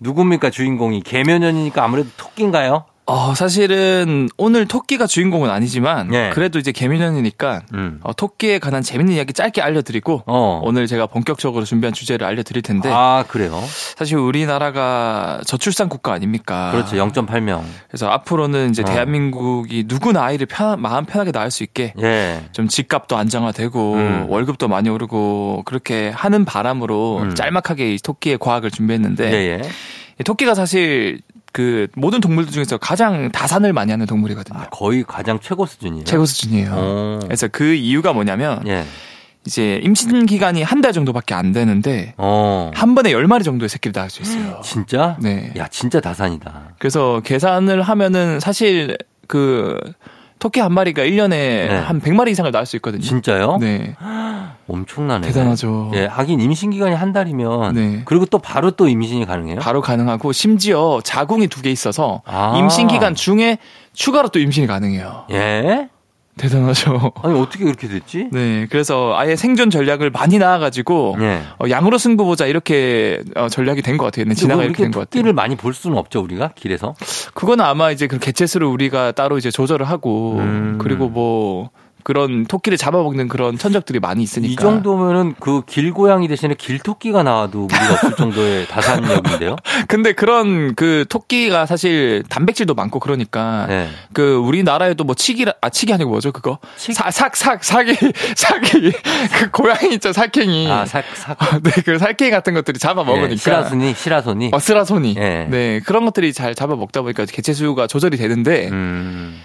누굽니까 0.00 0.50
주인공이 0.50 1.02
계묘년이니까 1.02 1.84
아무래도 1.84 2.08
토끼인가요? 2.16 2.84
어, 3.06 3.34
사실은 3.34 4.30
오늘 4.38 4.66
토끼가 4.66 5.06
주인공은 5.06 5.50
아니지만 5.50 6.12
예. 6.14 6.30
그래도 6.32 6.58
이제 6.58 6.72
계묘년이니까 6.72 7.62
음. 7.74 8.00
어, 8.02 8.14
토끼에 8.14 8.58
관한 8.58 8.82
재밌는 8.82 9.14
이야기 9.14 9.34
짧게 9.34 9.60
알려드리고 9.60 10.22
어. 10.26 10.60
오늘 10.64 10.86
제가 10.86 11.06
본격적으로 11.06 11.66
준비한 11.66 11.92
주제를 11.92 12.26
알려드릴 12.26 12.62
텐데 12.62 12.90
아, 12.90 13.24
그래요? 13.28 13.62
사실 13.96 14.16
우리나라가 14.16 15.42
저출산 15.46 15.90
국가 15.90 16.12
아닙니까? 16.12 16.70
그렇죠. 16.72 16.96
0.8명. 16.96 17.62
그래서 17.88 18.08
앞으로는 18.08 18.70
이제 18.70 18.80
어. 18.82 18.86
대한민국이 18.86 19.84
누구나 19.86 20.24
아이를 20.24 20.46
편, 20.46 20.80
마음 20.80 21.04
편하게 21.04 21.30
낳을 21.30 21.50
수 21.50 21.62
있게 21.62 21.92
예. 22.00 22.42
좀 22.52 22.68
집값도 22.68 23.18
안정화되고 23.18 23.94
음. 23.94 24.26
월급도 24.30 24.68
많이 24.68 24.88
오르고 24.88 25.62
그렇게 25.66 26.08
하는 26.08 26.46
바람으로 26.46 27.18
음. 27.18 27.34
짤막하게 27.34 27.94
이 27.94 27.98
토끼의 27.98 28.38
과학을 28.38 28.70
준비했는데 28.70 29.30
예, 29.30 29.36
예. 29.36 29.62
이 30.20 30.24
토끼가 30.24 30.54
사실 30.54 31.20
그 31.54 31.86
모든 31.94 32.20
동물들 32.20 32.52
중에서 32.52 32.78
가장 32.78 33.30
다산을 33.30 33.72
많이 33.72 33.92
하는 33.92 34.06
동물이거든요. 34.06 34.58
아, 34.58 34.66
거의 34.72 35.04
가장 35.06 35.38
최고 35.40 35.66
수준이에요. 35.66 36.02
최고 36.04 36.26
수준이에요. 36.26 36.70
어. 36.74 37.18
그래서 37.22 37.46
그 37.46 37.74
이유가 37.74 38.12
뭐냐면 38.12 38.66
예. 38.66 38.84
이제 39.46 39.78
임신 39.84 40.26
기간이 40.26 40.64
한 40.64 40.80
달 40.80 40.92
정도밖에 40.92 41.32
안 41.34 41.52
되는데 41.52 42.12
어. 42.16 42.72
한 42.74 42.96
번에 42.96 43.12
열 43.12 43.28
마리 43.28 43.44
정도의 43.44 43.68
새끼를 43.68 43.92
낳을 43.94 44.10
수 44.10 44.22
있어요. 44.22 44.60
진짜? 44.66 45.16
네. 45.22 45.52
야, 45.56 45.68
진짜 45.68 46.00
다산이다. 46.00 46.72
그래서 46.78 47.20
계산을 47.24 47.82
하면은 47.82 48.40
사실 48.40 48.98
그 49.28 49.78
토끼 50.38 50.60
한 50.60 50.72
마리가 50.72 51.02
1년에 51.02 51.28
네. 51.30 51.68
한 51.68 52.00
100마리 52.00 52.30
이상을 52.30 52.50
낳을 52.50 52.66
수 52.66 52.76
있거든요. 52.76 53.02
진짜요? 53.02 53.56
네. 53.60 53.94
엄청나네. 54.66 55.26
대단하죠. 55.28 55.90
예, 55.94 56.06
하긴 56.06 56.40
임신 56.40 56.70
기간이 56.70 56.94
한 56.94 57.12
달이면 57.12 57.74
네. 57.74 58.02
그리고 58.04 58.24
또 58.26 58.38
바로 58.38 58.70
또 58.70 58.88
임신이 58.88 59.26
가능해요? 59.26 59.58
바로 59.60 59.80
가능하고 59.80 60.32
심지어 60.32 61.00
자궁이 61.02 61.48
두 61.48 61.62
개 61.62 61.70
있어서 61.70 62.20
아. 62.26 62.56
임신 62.58 62.88
기간 62.88 63.14
중에 63.14 63.58
추가로 63.94 64.28
또 64.28 64.38
임신이 64.38 64.66
가능해요. 64.66 65.24
예? 65.32 65.88
대단하죠. 66.36 67.12
아니 67.22 67.38
어떻게 67.38 67.64
그렇게 67.64 67.88
됐지? 67.88 68.28
네, 68.32 68.66
그래서 68.70 69.14
아예 69.16 69.36
생존 69.36 69.70
전략을 69.70 70.10
많이 70.10 70.38
나와가지고 70.38 71.16
예. 71.20 71.40
어, 71.58 71.68
양으로 71.70 71.98
승부 71.98 72.24
보자 72.24 72.46
이렇게 72.46 73.22
어, 73.36 73.48
전략이 73.48 73.82
된 73.82 73.96
것 73.96 74.04
같아요. 74.06 74.24
네, 74.26 74.54
뭐 74.54 74.62
이렇게 74.64 74.82
된 74.82 74.90
것 74.92 75.00
같아요. 75.00 75.10
토끼를 75.10 75.32
많이 75.32 75.56
볼 75.56 75.72
수는 75.74 75.96
없죠 75.96 76.20
우리가 76.22 76.50
길에서. 76.54 76.94
그거는 77.34 77.64
아마 77.64 77.90
이제 77.90 78.06
그 78.06 78.18
개체수를 78.18 78.66
우리가 78.66 79.12
따로 79.12 79.38
이제 79.38 79.50
조절을 79.50 79.88
하고 79.88 80.36
음. 80.38 80.78
그리고 80.80 81.08
뭐 81.08 81.70
그런 82.04 82.44
토끼를 82.44 82.76
잡아먹는 82.78 83.28
그런 83.28 83.56
천적들이 83.58 83.98
많이 83.98 84.22
있으니까. 84.22 84.52
이 84.52 84.56
정도면은 84.56 85.34
그 85.40 85.62
길고양이 85.66 86.28
대신에 86.28 86.54
길토끼가 86.54 87.22
나와도 87.22 87.60
무리가 87.66 87.92
없을 87.94 88.14
정도의 88.16 88.66
다산력인데요. 88.68 89.56
근데 89.88 90.12
그런 90.12 90.74
그 90.74 91.06
토끼가 91.08 91.66
사실 91.66 92.22
단백질도 92.28 92.74
많고 92.74 93.00
그러니까 93.00 93.66
네. 93.68 93.88
그 94.12 94.36
우리나라에도 94.36 95.04
뭐 95.04 95.14
치기라 95.14 95.54
아 95.60 95.70
치기 95.70 95.92
아니고 95.94 96.10
뭐죠 96.10 96.30
그거 96.30 96.58
치- 96.76 96.92
사삭삭 96.92 97.64
사기 97.64 97.96
사기 98.36 98.92
그 99.38 99.50
고양이 99.50 99.94
있죠 99.94 100.12
살쾡이 100.12 100.70
아, 100.70 100.84
사, 100.84 101.02
사, 101.14 101.34
네그 101.62 101.98
살쾡이 101.98 102.30
같은 102.30 102.52
것들이 102.54 102.78
잡아 102.78 103.02
먹으니까 103.02 103.32
예, 103.32 103.36
시라소니, 103.36 103.94
시라소니. 103.94 104.50
어, 104.52 104.58
쓰라소니 104.58 105.14
예. 105.18 105.46
네 105.50 105.80
그런 105.80 106.04
것들이 106.04 106.32
잘 106.34 106.54
잡아 106.54 106.76
먹다 106.76 107.00
보니까 107.02 107.24
개체 107.24 107.52
수가 107.54 107.86
조절이 107.86 108.16
되는데 108.18 108.68
음. 108.70 109.40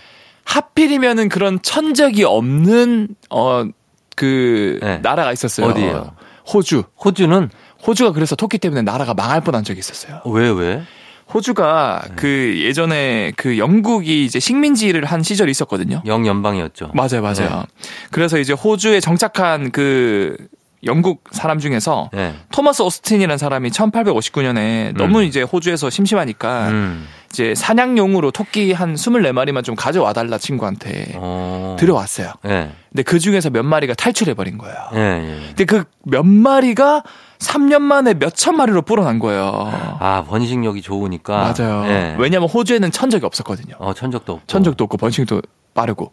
하필이면은 0.49 1.29
그런 1.29 1.62
천적이 1.62 2.23
없는 2.23 3.09
어그 3.29 4.79
네. 4.81 4.97
나라가 4.97 5.31
있었어요. 5.31 5.67
어디예요? 5.67 6.15
호주. 6.51 6.83
호주는 7.05 7.49
호주가 7.85 8.12
그래서 8.13 8.35
토끼 8.35 8.57
때문에 8.57 8.81
나라가 8.81 9.13
망할 9.13 9.41
뻔한 9.41 9.63
적이 9.63 9.79
있었어요. 9.79 10.21
왜 10.25 10.49
왜? 10.49 10.81
호주가 11.31 12.01
네. 12.03 12.09
네. 12.09 12.15
그 12.15 12.62
예전에 12.63 13.31
그 13.38 13.59
영국이 13.59 14.25
이제 14.25 14.39
식민지를 14.39 15.05
한 15.05 15.21
시절이 15.21 15.51
있었거든요. 15.51 16.01
영연방이었죠. 16.07 16.93
맞아요, 16.95 17.21
맞아요. 17.21 17.63
그래서 18.09 18.39
이제 18.39 18.51
호주에 18.53 18.99
정착한 18.99 19.69
그 19.69 20.35
영국 20.85 21.23
사람 21.31 21.59
중에서 21.59 22.09
네. 22.13 22.33
토마스 22.51 22.81
오스틴이라는 22.83 23.37
사람이 23.37 23.69
1859년에 23.69 24.95
너무 24.97 25.23
이제 25.23 25.41
호주에서 25.41 25.89
심심하니까 25.89 26.69
음. 26.69 27.07
이제 27.31 27.53
사냥용으로 27.55 28.31
토끼 28.31 28.71
한 28.71 28.95
24마리만 28.95 29.63
좀 29.63 29.75
가져와 29.75 30.13
달라 30.13 30.37
친구한테 30.37 31.13
어. 31.15 31.75
들여왔어요. 31.79 32.33
예. 32.45 32.71
근데 32.89 33.03
그 33.03 33.19
중에서 33.19 33.49
몇 33.49 33.63
마리가 33.63 33.93
탈출해 33.93 34.33
버린 34.33 34.57
거예요. 34.57 34.75
예, 34.95 34.99
예. 34.99 35.39
근데 35.47 35.65
그 35.65 35.83
몇 36.03 36.25
마리가 36.25 37.03
3년 37.39 37.81
만에 37.81 38.15
몇천 38.15 38.57
마리로 38.57 38.81
불어난 38.81 39.19
거예요. 39.19 39.97
아, 39.99 40.23
번식력이 40.27 40.81
좋으니까. 40.81 41.53
맞아요. 41.55 41.83
예. 41.87 42.15
왜냐면 42.17 42.49
호주에는 42.49 42.91
천적이 42.91 43.25
없었거든요. 43.25 43.75
어, 43.79 43.93
천적도 43.93 44.33
없고. 44.33 44.47
천적도 44.47 44.83
없고 44.85 44.97
번식도 44.97 45.41
빠르고. 45.73 46.11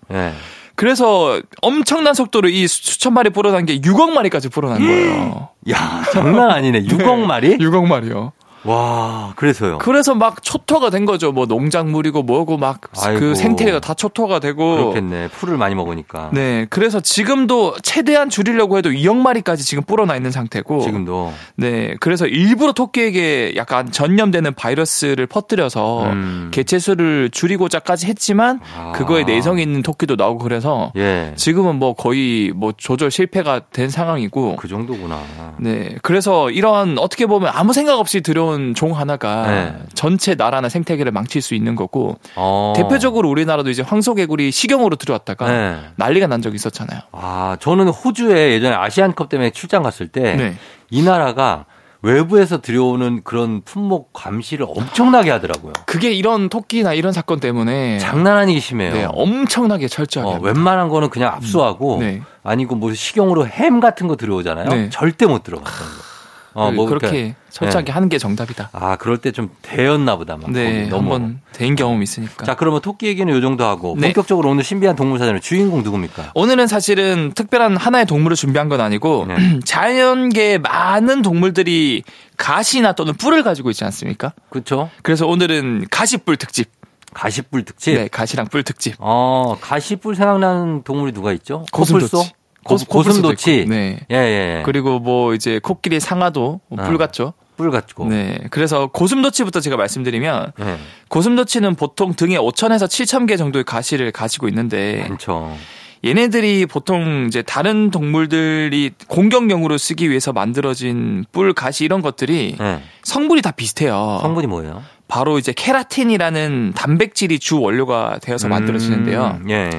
예. 0.77 0.79
그래서 0.79 1.41
엄청난 1.63 2.13
속도로 2.15 2.49
이 2.49 2.67
수- 2.69 2.93
수천 2.93 3.15
마리 3.15 3.31
불어난 3.31 3.65
게 3.67 3.81
6억 3.81 4.11
마리까지 4.11 4.49
불어난 4.51 4.79
거예요. 4.79 5.49
야, 5.71 6.03
장난 6.13 6.51
아니네. 6.51 6.83
6억 6.87 7.17
마리? 7.27 7.57
6억 7.57 7.87
마리요. 7.87 8.33
와, 8.67 9.33
그래서요. 9.37 9.79
그래서 9.79 10.15
막 10.15 10.43
초토가 10.43 10.91
된 10.91 11.07
거죠. 11.07 11.33
뭐 11.33 11.47
농작물이고 11.47 12.23
뭐고 12.23 12.57
막. 12.57 12.81
그 13.19 13.35
생태계가 13.35 13.81
다 13.81 13.95
초토가 13.95 14.41
되고. 14.41 14.77
그렇겠네. 14.77 15.29
풀을 15.29 15.57
많이 15.57 15.75
먹으니까. 15.75 16.31
네. 16.33 16.67
그래서 16.71 17.01
지금도 17.01 17.77
최대한 17.83 18.29
줄이려고 18.29 18.79
해도 18.79 18.91
2억 18.91 19.17
마리까지 19.17 19.65
지금 19.65 19.85
불어나 19.85 20.17
있는 20.17 20.31
상태고. 20.31 20.81
지금도. 20.81 21.33
네. 21.57 21.95
그래서 22.01 22.27
일부러 22.27 22.73
토끼에게 22.73 23.55
약간 23.57 23.91
전염되는 23.91 24.55
바이러스를 24.55 25.27
퍼뜨려서 25.27 26.05
음. 26.05 26.51
개체수를 26.53 27.31
줄이고자까지 27.31 28.07
했지만 28.07 28.61
아. 28.77 28.93
그거에 28.93 29.25
내성이 29.25 29.63
있는 29.63 29.83
토끼도 29.83 30.17
나오고 30.17 30.43
그래서 30.43 30.93
예. 30.97 31.33
지금은 31.37 31.77
뭐 31.77 31.95
거의 31.95 32.53
뭐 32.55 32.73
조절 32.77 33.11
실패가 33.11 33.61
된 33.73 33.89
상황이고 33.91 34.57
그 34.57 34.69
정도구나. 34.69 35.21
네. 35.59 35.97
그래서 36.03 36.51
이런 36.51 36.99
어떻게 36.99 37.27
보면 37.27 37.51
아무 37.55 37.73
생각 37.73 37.99
없이 37.99 38.21
들어온 38.21 38.56
종 38.75 38.97
하나가 38.97 39.47
네. 39.47 39.75
전체 39.95 40.35
나라나 40.35 40.69
생태계를 40.69 41.13
망칠 41.13 41.43
수 41.43 41.55
있는 41.55 41.77
거고 41.77 42.19
어. 42.35 42.73
대표적으로 42.77 43.29
우리나라도 43.29 43.71
이제 43.71 43.83
황소개구리 43.83 44.51
식용으로 44.51 44.97
들어왔다가 44.97 45.49
네. 45.51 45.77
난리가 45.97 46.27
난 46.27 46.43
적이 46.43 46.57
있었잖아요. 46.57 47.01
아, 47.13 47.57
저는 47.61 47.89
호주에 47.89 48.53
예전에 48.53 48.75
아시안컵 48.75 49.29
때문에 49.29 49.51
출장 49.51 49.83
갔을 49.83 50.09
때이 50.09 50.37
네. 50.37 50.57
나라가 51.05 51.67
외부에서 52.03 52.61
들여오는 52.61 53.23
그런 53.25 53.63
품목 53.63 54.13
감시를 54.13 54.67
엄청나게 54.69 55.31
하더라고요. 55.31 55.73
그게 55.87 56.13
이런 56.13 56.49
토끼나 56.49 56.95
이런 56.95 57.13
사건 57.13 57.41
때문에 57.41 57.99
장난 57.99 58.37
아니게 58.37 58.61
심해요. 58.61 58.93
네, 58.93 59.07
엄청나게 59.09 59.89
철저하게 59.89 60.37
어. 60.37 60.41
웬만한 60.41 60.89
거는 60.89 61.11
그냥 61.11 61.33
압수하고 61.35 61.99
네. 62.01 62.23
아니고 62.43 62.77
뭐 62.77 62.95
식용으로 62.95 63.47
햄 63.47 63.81
같은 63.81 64.07
거 64.07 64.17
들어오잖아요. 64.17 64.69
네. 64.69 64.91
절대 64.91 65.27
못 65.27 65.43
들어갔던 65.43 65.73
거. 65.73 66.16
어, 66.57 66.73
뭐 66.73 66.87
그렇게 66.87 67.07
그러니까, 67.09 67.37
철저하게 67.51 67.93
하는 67.93 68.09
게 68.09 68.19
정답이다. 68.19 68.71
아, 68.73 68.97
그럴 68.97 69.19
때 69.19 69.31
좀 69.31 69.51
되었나 69.63 70.17
보다. 70.17 70.37
막 70.37 70.51
네, 70.51 70.87
너무. 70.89 71.13
한번 71.13 71.41
대인 71.53 71.75
경험 71.77 72.01
이 72.01 72.05
있으니까. 72.05 72.45
자, 72.47 72.55
그러면 72.57 72.81
토끼 72.81 73.07
얘기는 73.07 73.33
요 73.35 73.41
정도 73.41 73.65
하고 73.65 73.95
네. 73.99 74.09
본격적으로 74.09 74.49
오늘 74.51 74.65
신비한 74.65 74.97
동물 74.97 75.19
사전의 75.19 75.41
주인공 75.43 75.83
누굽니까? 75.83 76.33
오늘은 76.35 76.67
사실은 76.67 77.33
특별한 77.35 77.77
하나의 77.77 78.07
동물을 78.07 78.37
준비한 78.37 78.69
건 78.69 78.81
아니고 78.81 79.27
네. 79.29 79.61
자연계에 79.65 80.59
많은 80.59 81.23
동물들이 81.23 82.03
가시나 82.37 82.93
또는 82.93 83.15
뿔을 83.15 83.43
가지고 83.43 83.71
있지 83.71 83.85
않습니까? 83.85 84.33
그렇죠? 84.49 84.89
그래서 85.03 85.27
오늘은 85.27 85.87
가시뿔 85.91 86.37
특집. 86.37 86.71
가시뿔 87.15 87.65
특집. 87.65 87.95
네, 87.95 88.09
가시랑 88.09 88.47
뿔 88.49 88.63
특집. 88.63 88.95
어, 88.99 89.57
가시뿔 89.61 90.15
생각나는 90.17 90.83
동물이 90.83 91.13
누가 91.13 91.33
있죠? 91.33 91.65
고슴도치. 91.73 92.11
코뿔소? 92.13 92.31
고, 92.67 92.77
고슴도치. 92.77 93.67
네. 93.69 93.99
예, 94.11 94.17
예. 94.17 94.59
예. 94.59 94.63
그리고 94.65 94.99
뭐 94.99 95.35
이제 95.35 95.59
코끼리 95.63 96.01
상아도 96.01 96.61
뭐 96.69 96.83
어. 96.83 96.87
뿔 96.87 96.99
같죠. 96.99 97.33
뿔 97.57 97.71
가지고. 97.71 98.07
네. 98.07 98.39
그래서 98.51 98.89
고슴도치부터 98.89 99.61
제가 99.61 99.77
말씀드리면 99.77 100.53
네. 100.59 100.77
고슴도치는 101.09 101.75
보통 101.75 102.15
등에 102.15 102.37
5천에서 102.37 102.85
7천 102.87 103.27
개 103.27 103.37
정도의 103.37 103.65
가시를 103.65 104.13
가지고 104.13 104.49
있는데 104.49 105.07
많죠. 105.09 105.57
얘네들이 106.05 106.67
보통 106.67 107.25
이제 107.27 107.43
다른 107.43 107.91
동물들이 107.91 108.93
공격용으로 109.09 109.79
쓰기 109.79 110.11
위해서 110.11 110.33
만들어진 110.33 111.25
뿔, 111.33 111.55
가시 111.55 111.85
이런 111.85 112.03
것들이 112.03 112.57
네. 112.59 112.83
성분이 113.03 113.43
다 113.43 113.51
비슷해요. 113.51 114.19
성분이 114.21 114.47
뭐예요? 114.47 114.83
바로 115.09 115.39
이제 115.39 115.53
케라틴이라는 115.57 116.73
단백질이 116.75 117.39
주 117.39 117.61
원료가 117.61 118.19
되어서 118.21 118.49
만들어지는데요. 118.49 119.39
음, 119.43 119.51
예. 119.51 119.71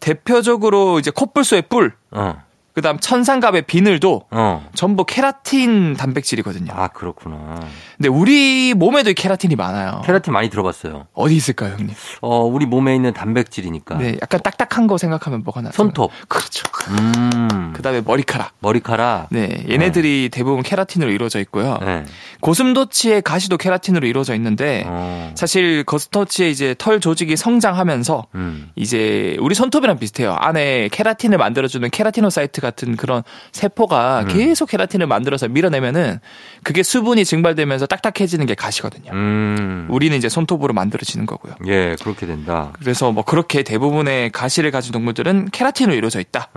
대표적으로 0.00 0.98
이제 0.98 1.10
코뿔소의 1.10 1.62
뿔, 1.62 1.92
어. 2.10 2.42
그다음 2.76 2.98
천상갑의 2.98 3.62
비늘도 3.62 4.26
어. 4.30 4.68
전부 4.74 5.06
케라틴 5.06 5.94
단백질이거든요. 5.94 6.74
아, 6.76 6.88
그렇구나. 6.88 7.58
근데 7.96 8.10
우리 8.10 8.74
몸에도 8.74 9.08
이 9.08 9.14
케라틴이 9.14 9.56
많아요. 9.56 10.02
케라틴 10.04 10.34
많이 10.34 10.50
들어봤어요. 10.50 11.06
어디 11.14 11.34
있을까요, 11.34 11.70
형님? 11.70 11.94
어, 12.20 12.40
우리 12.44 12.66
몸에 12.66 12.94
있는 12.94 13.14
단백질이니까. 13.14 13.96
네, 13.96 14.18
약간 14.20 14.42
딱딱한 14.42 14.88
거 14.88 14.98
생각하면 14.98 15.42
뭐가 15.42 15.62
나죠? 15.62 15.74
손톱. 15.74 16.10
그렇죠. 16.28 16.64
음. 16.90 17.72
그다음에 17.74 18.02
머리카락. 18.04 18.52
머리카락. 18.58 19.28
네, 19.30 19.64
얘네들이 19.70 20.28
대부분 20.30 20.62
케라틴으로 20.62 21.10
이루어져 21.10 21.40
있고요. 21.40 21.78
네. 21.80 22.04
고슴도치의 22.40 23.22
가시도 23.22 23.56
케라틴으로 23.56 24.06
이루어져 24.06 24.34
있는데 24.34 24.84
어. 24.86 25.32
사실 25.34 25.82
고슴도치의 25.84 26.52
이제 26.52 26.74
털 26.76 27.00
조직이 27.00 27.36
성장하면서 27.36 28.26
음. 28.34 28.70
이제 28.76 29.38
우리 29.40 29.54
손톱이랑 29.54 29.98
비슷해요. 29.98 30.34
안에 30.38 30.88
케라틴을 30.92 31.38
만들어주는 31.38 31.88
케라티노사이트 31.88 32.60
같은 32.66 32.96
그런 32.96 33.22
세포가 33.52 34.22
음. 34.22 34.28
계속 34.28 34.70
케라틴을 34.70 35.06
만들어서 35.06 35.48
밀어내면은 35.48 36.20
그게 36.62 36.82
수분이 36.82 37.24
증발되면서 37.24 37.86
딱딱해지는 37.86 38.46
게 38.46 38.54
가시거든요. 38.54 39.12
음. 39.12 39.86
우리는 39.90 40.16
이제 40.16 40.28
손톱으로 40.28 40.74
만들어지는 40.74 41.26
거고요. 41.26 41.54
예, 41.66 41.96
그렇게 42.02 42.26
된다. 42.26 42.72
그래서 42.78 43.12
뭐 43.12 43.24
그렇게 43.24 43.62
대부분의 43.62 44.30
가시를 44.30 44.70
가진 44.70 44.92
동물들은 44.92 45.50
케라틴으로 45.52 45.94
이루어져 45.94 46.20
있다 46.20 46.48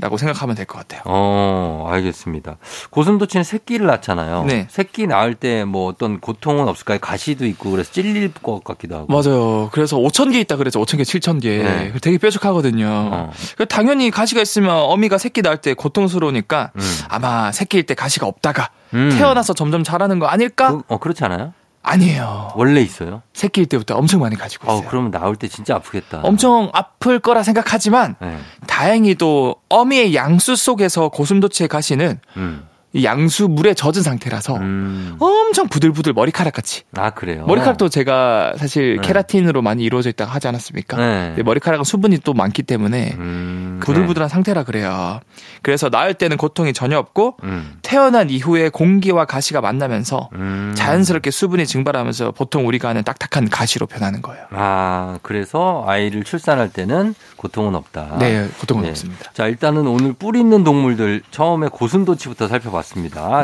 라고 0.00 0.16
네. 0.16 0.20
생각하면 0.20 0.56
될 0.56 0.66
것 0.66 0.78
같아요. 0.78 1.02
어, 1.04 1.86
알겠습니다. 1.90 2.56
고슴도치는 2.90 3.44
새끼를 3.44 3.86
낳잖아요. 3.86 4.44
네. 4.44 4.66
새끼 4.70 5.06
낳을 5.06 5.34
때 5.34 5.64
뭐 5.64 5.86
어떤 5.86 6.18
고통은 6.20 6.66
없을까요? 6.68 6.98
가시도 6.98 7.46
있고 7.46 7.70
그래서 7.70 7.92
찔릴 7.92 8.32
것 8.34 8.64
같기도 8.64 8.96
하고. 8.96 9.06
맞아요. 9.12 9.68
그래서 9.72 9.96
5천 9.98 10.32
개 10.32 10.40
있다 10.40 10.56
그래서 10.56 10.80
5천 10.80 10.96
개, 10.96 11.04
7천 11.04 11.40
개. 11.40 11.62
네. 11.62 11.92
되게 12.02 12.18
뾰족하거든요. 12.18 12.86
어. 12.88 13.32
그 13.56 13.66
당연히 13.66 14.10
가시가 14.10 14.40
있으면 14.42 14.70
어미가 14.74 15.18
새끼 15.18 15.42
낳을 15.42 15.58
때 15.58 15.74
고통스러우니까 15.74 16.72
음. 16.76 16.80
아마 17.08 17.52
새끼일 17.52 17.84
때 17.86 17.94
가시가 17.94 18.26
없다가 18.26 18.70
음. 18.94 19.10
태어나서 19.16 19.54
점점 19.54 19.84
자라는 19.84 20.18
거 20.18 20.26
아닐까? 20.26 20.70
그, 20.72 20.82
어, 20.88 20.98
그렇지 20.98 21.24
않아요? 21.24 21.52
아니에요. 21.84 22.48
원래 22.56 22.80
있어요? 22.80 23.22
새끼일 23.34 23.68
때부터 23.68 23.94
엄청 23.94 24.20
많이 24.20 24.36
가지고 24.36 24.70
어, 24.70 24.76
있어요. 24.76 24.88
그러면 24.88 25.10
나올 25.10 25.36
때 25.36 25.46
진짜 25.48 25.76
아프겠다. 25.76 26.20
엄청 26.22 26.70
아플 26.72 27.20
거라 27.20 27.42
생각하지만 27.42 28.16
네. 28.20 28.38
다행히도 28.66 29.56
어미의 29.68 30.14
양수 30.14 30.56
속에서 30.56 31.10
고슴도치의 31.10 31.68
가시는 31.68 32.18
음. 32.38 32.66
이 32.94 33.04
양수 33.04 33.48
물에 33.48 33.74
젖은 33.74 34.02
상태라서 34.02 34.56
음. 34.56 35.16
엄청 35.18 35.66
부들부들 35.68 36.12
머리카락 36.12 36.52
같이. 36.52 36.82
아, 36.96 37.10
그래요? 37.10 37.44
머리카락도 37.44 37.88
제가 37.88 38.54
사실 38.56 38.96
네. 38.96 39.02
케라틴으로 39.02 39.62
많이 39.62 39.82
이루어져 39.82 40.10
있다고 40.10 40.30
하지 40.30 40.46
않았습니까? 40.46 40.96
네. 40.96 41.42
머리카락은 41.42 41.82
수분이 41.82 42.18
또 42.18 42.34
많기 42.34 42.62
때문에 42.62 43.16
음. 43.18 43.80
부들부들한 43.82 44.28
상태라 44.28 44.62
그래요. 44.62 45.20
그래서 45.62 45.88
낳을 45.88 46.14
때는 46.14 46.36
고통이 46.36 46.72
전혀 46.72 46.96
없고 46.96 47.38
네. 47.42 47.48
음. 47.48 47.78
태어난 47.82 48.30
이후에 48.30 48.68
공기와 48.68 49.24
가시가 49.24 49.60
만나면서 49.60 50.30
음. 50.34 50.72
자연스럽게 50.76 51.32
수분이 51.32 51.66
증발하면서 51.66 52.30
보통 52.30 52.68
우리가 52.68 52.90
아는 52.90 53.02
딱딱한 53.02 53.50
가시로 53.50 53.86
변하는 53.86 54.22
거예요. 54.22 54.44
아, 54.52 55.18
그래서 55.22 55.84
아이를 55.88 56.22
출산할 56.22 56.70
때는 56.70 57.16
고통은 57.36 57.74
없다. 57.74 58.18
네, 58.20 58.48
고통은 58.60 58.84
네. 58.84 58.90
없습니다. 58.90 59.32
자, 59.32 59.48
일단은 59.48 59.88
오늘 59.88 60.12
뿔 60.12 60.36
있는 60.36 60.62
동물들 60.62 61.22
처음에 61.32 61.66
고슴도치부터 61.68 62.46
살펴봤습니다. 62.46 62.83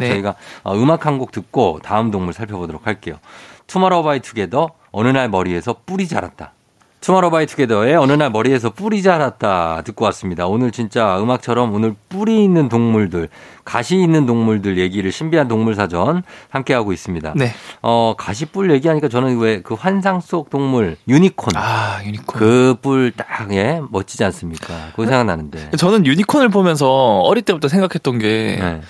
네. 0.00 0.08
저희가 0.08 0.34
어, 0.62 0.74
음악 0.76 1.06
한 1.06 1.18
곡 1.18 1.32
듣고 1.32 1.80
다음 1.82 2.10
동물 2.10 2.32
살펴보도록 2.32 2.86
할게요. 2.86 3.16
투마로우바이 3.66 4.20
투게더 4.20 4.68
어느 4.92 5.08
날 5.08 5.28
머리에서 5.28 5.76
뿔이 5.86 6.08
자랐다. 6.08 6.52
투마로우바이 7.00 7.46
투게더의 7.46 7.96
어느 7.96 8.12
날 8.12 8.28
머리에서 8.30 8.70
뿔이 8.70 9.00
자랐다 9.02 9.80
듣고 9.86 10.04
왔습니다. 10.06 10.46
오늘 10.46 10.70
진짜 10.70 11.18
음악처럼 11.22 11.72
오늘 11.72 11.94
뿔이 12.10 12.44
있는 12.44 12.68
동물들, 12.68 13.28
가시 13.64 13.96
있는 13.96 14.26
동물들 14.26 14.76
얘기를 14.76 15.10
신비한 15.10 15.48
동물 15.48 15.74
사전 15.74 16.22
함께 16.50 16.74
하고 16.74 16.92
있습니다. 16.92 17.32
네. 17.36 17.52
어, 17.80 18.14
가시 18.18 18.44
뿔 18.44 18.70
얘기하니까 18.70 19.08
저는 19.08 19.38
왜 19.38 19.62
그 19.62 19.72
환상 19.74 20.20
속 20.20 20.50
동물 20.50 20.96
유니콘 21.08 21.56
아, 21.56 22.00
유니콘. 22.04 22.38
그 22.38 22.76
뿔 22.82 23.12
딱, 23.16 23.50
예, 23.54 23.80
멋지지 23.90 24.22
않습니까? 24.24 24.66
그거 24.90 25.06
생각나는데. 25.06 25.70
저는 25.78 26.04
유니콘을 26.04 26.50
보면서 26.50 27.20
어릴 27.20 27.42
때부터 27.44 27.68
생각했던 27.68 28.18
게 28.18 28.58
네. 28.60 28.80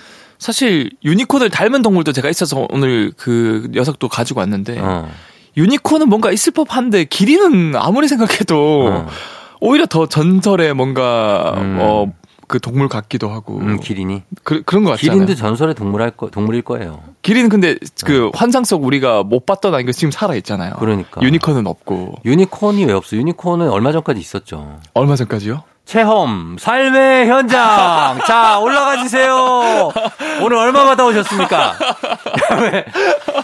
사실 0.41 0.89
유니콘을 1.05 1.51
닮은 1.51 1.83
동물도 1.83 2.13
제가 2.13 2.27
있어서 2.29 2.65
오늘 2.71 3.13
그 3.15 3.69
녀석도 3.71 4.07
가지고 4.09 4.39
왔는데 4.39 4.79
어. 4.79 5.07
유니콘은 5.55 6.09
뭔가 6.09 6.31
있을 6.31 6.51
법한데 6.51 7.05
기린은 7.05 7.75
아무리 7.75 8.07
생각해도 8.07 8.87
어. 8.87 9.07
오히려 9.59 9.85
더 9.85 10.07
전설의 10.07 10.73
뭔가 10.73 11.53
음. 11.57 11.77
어 11.79 12.21
그 12.51 12.59
동물 12.59 12.89
같기도 12.89 13.29
하고 13.29 13.59
음, 13.59 13.79
기린이. 13.79 14.23
그, 14.43 14.61
그런 14.63 14.83
것 14.83 14.89
같잖아요. 14.91 15.13
기린도 15.13 15.35
전설의 15.35 15.73
동물 15.73 16.01
할 16.01 16.11
거, 16.11 16.29
동물일 16.29 16.63
거예요. 16.63 17.01
기린 17.21 17.47
근데 17.47 17.77
그 18.05 18.29
환상 18.33 18.65
속 18.65 18.83
우리가 18.83 19.23
못 19.23 19.45
봤던 19.45 19.73
아이가 19.73 19.93
지금 19.93 20.11
살아 20.11 20.35
있잖아요. 20.35 20.73
그러니까. 20.77 21.21
유니콘은 21.21 21.65
없고 21.65 22.15
유니콘이 22.25 22.83
왜 22.83 22.91
없어? 22.91 23.15
유니콘은 23.15 23.69
얼마 23.69 23.93
전까지 23.93 24.19
있었죠. 24.19 24.79
얼마 24.93 25.15
전까지요? 25.15 25.63
체험, 25.91 26.55
삶의 26.57 27.27
현장. 27.27 28.17
자, 28.25 28.59
올라가 28.59 28.95
주세요. 29.03 29.91
오늘 30.41 30.55
얼마 30.55 30.85
받아오셨습니까? 30.85 31.73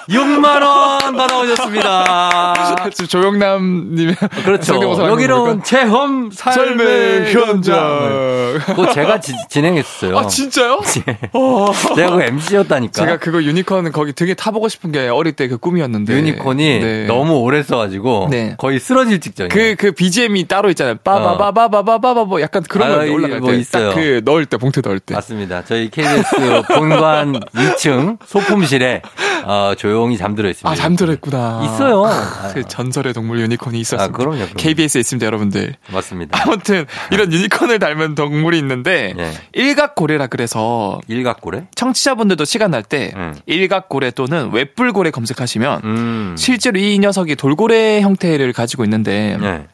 6만원 0.09 1.17
받아오셨습니다. 1.17 2.53
지금 2.93 3.07
조영남님의 3.09 4.15
그렇죠. 4.45 4.75
여기는? 4.81 5.63
체험, 5.63 6.31
삶의, 6.31 7.33
현장. 7.33 8.59
그거 8.65 8.93
제가 8.93 9.19
지- 9.19 9.33
진행했어요. 9.49 10.17
아 10.17 10.27
진짜요? 10.27 10.79
예. 11.09 11.19
어. 11.33 11.73
제가 11.97 12.15
그 12.15 12.21
MC였다니까. 12.23 12.93
제가 12.93 13.17
그거 13.17 13.43
유니콘 13.43 13.91
거기 13.91 14.13
등에 14.13 14.33
타보고 14.35 14.69
싶은 14.69 14.93
게 14.93 15.09
어릴 15.09 15.33
때 15.33 15.47
그 15.49 15.57
꿈이었는데 15.57 16.13
유니콘이 16.13 16.79
네. 16.79 17.05
너무 17.07 17.39
오래 17.39 17.61
써가지고 17.63 18.27
네. 18.31 18.55
거의 18.57 18.79
쓰러질 18.79 19.19
직전이에요. 19.19 19.49
그, 19.49 19.75
그 19.77 19.91
BGM이 19.91 20.47
따로 20.47 20.69
있잖아요. 20.69 20.95
빠바바바바바바바 21.03 22.36
뭐 22.37 22.41
약간 22.41 22.61
그런 22.63 22.91
아, 22.91 22.95
거 22.97 23.05
이- 23.05 23.09
올라갈 23.09 23.39
뭐 23.39 23.51
때. 23.51 23.57
있어요. 23.57 23.89
딱그 23.89 24.21
넣을 24.23 24.45
때, 24.45 24.57
봉투 24.57 24.81
넣을 24.85 24.99
때. 24.99 25.15
맞습니다. 25.15 25.63
저희 25.65 25.89
KBS 25.89 26.35
본관 26.67 27.33
2층 27.55 28.17
소품실에 28.25 29.01
어, 29.45 29.73
조용히 29.77 30.17
잠들어 30.17 30.49
있습니다. 30.49 30.69
아, 30.69 30.75
잠들어 30.75 31.13
있구나. 31.13 31.61
있어요. 31.65 32.05
아, 32.05 32.51
그 32.53 32.63
전설의 32.67 33.13
동물 33.13 33.39
유니콘이 33.39 33.79
있었습니다. 33.79 34.03
아, 34.03 34.07
그럼요, 34.09 34.37
그럼요. 34.37 34.53
KBS에 34.57 34.99
있습니다, 34.99 35.25
여러분들. 35.25 35.73
맞습니다. 35.91 36.39
아무튼 36.43 36.85
이런 37.11 37.31
유니콘을 37.33 37.79
닮은 37.79 38.15
동물이 38.15 38.57
있는데 38.59 39.13
예. 39.17 39.31
일각고래라 39.53 40.27
그래서 40.27 40.99
일각고래? 41.07 41.67
청취자분들도 41.75 42.45
시간 42.45 42.71
날때 42.71 43.13
음. 43.15 43.33
일각고래 43.47 44.11
또는 44.11 44.51
웹불고래 44.51 45.09
검색하시면 45.11 45.81
음. 45.83 46.35
실제로 46.37 46.77
이 46.79 46.99
녀석이 46.99 47.35
돌고래 47.35 48.01
형태를 48.01 48.53
가지고 48.53 48.83
있는데 48.83 49.37
네. 49.39 49.65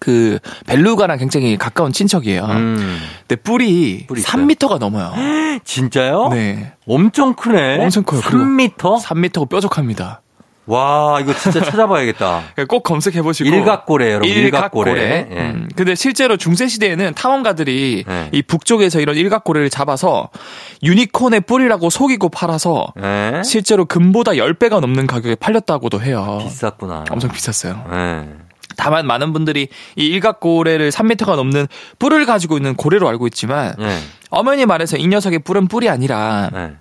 그 0.00 0.38
벨루가랑 0.66 1.18
굉장히 1.18 1.56
가까운 1.56 1.92
친척이에요. 1.92 2.44
음. 2.44 2.98
근데 3.26 3.40
뿔이, 3.40 4.04
뿔이 4.06 4.20
있어요? 4.20 4.46
3m가 4.46 4.78
넘어요. 4.78 5.12
진짜요? 5.64 6.28
네. 6.28 6.72
엄청 6.86 7.34
크네. 7.34 7.82
엄청 7.82 8.02
커요. 8.04 8.20
3m? 8.20 8.76
3m고 9.00 9.48
뾰족합니다. 9.48 10.20
와, 10.66 11.18
이거 11.20 11.34
진짜 11.34 11.60
찾아봐야겠다. 11.64 12.42
꼭 12.68 12.82
검색해 12.84 13.20
보시고 13.20 13.50
일각고래, 13.50 14.08
여러분. 14.12 14.28
일각고래. 14.30 14.90
일각고래. 14.92 15.28
예. 15.30 15.40
음, 15.50 15.68
근데 15.76 15.94
실제로 15.94 16.38
중세 16.38 16.68
시대에는 16.68 17.12
탐험가들이 17.14 18.04
네. 18.08 18.28
이 18.32 18.40
북쪽에서 18.40 19.00
이런 19.00 19.14
일각고래를 19.16 19.68
잡아서 19.68 20.30
유니콘의 20.82 21.42
뿔이라고 21.42 21.90
속이고 21.90 22.30
팔아서 22.30 22.86
예? 22.98 23.42
실제로 23.44 23.84
금보다 23.84 24.32
10배가 24.32 24.80
넘는 24.80 25.06
가격에 25.06 25.34
팔렸다고도 25.34 26.00
해요. 26.00 26.38
비쌌구나. 26.42 27.04
엄청 27.10 27.30
비쌌어요. 27.30 27.84
예. 28.74 28.76
다만 28.76 29.06
많은 29.06 29.32
분들이 29.32 29.68
이 29.96 30.06
일각고래를 30.06 30.90
3m가 30.90 31.36
넘는 31.36 31.66
뿔을 31.98 32.26
가지고 32.26 32.56
있는 32.56 32.74
고래로 32.74 33.08
알고 33.08 33.26
있지만 33.28 33.74
예. 33.80 33.98
어머니 34.30 34.66
말해서 34.66 34.96
이 34.96 35.06
녀석의 35.06 35.40
뿔은 35.40 35.68
뿔이 35.68 35.88
아니라 35.88 36.50
예. 36.54 36.72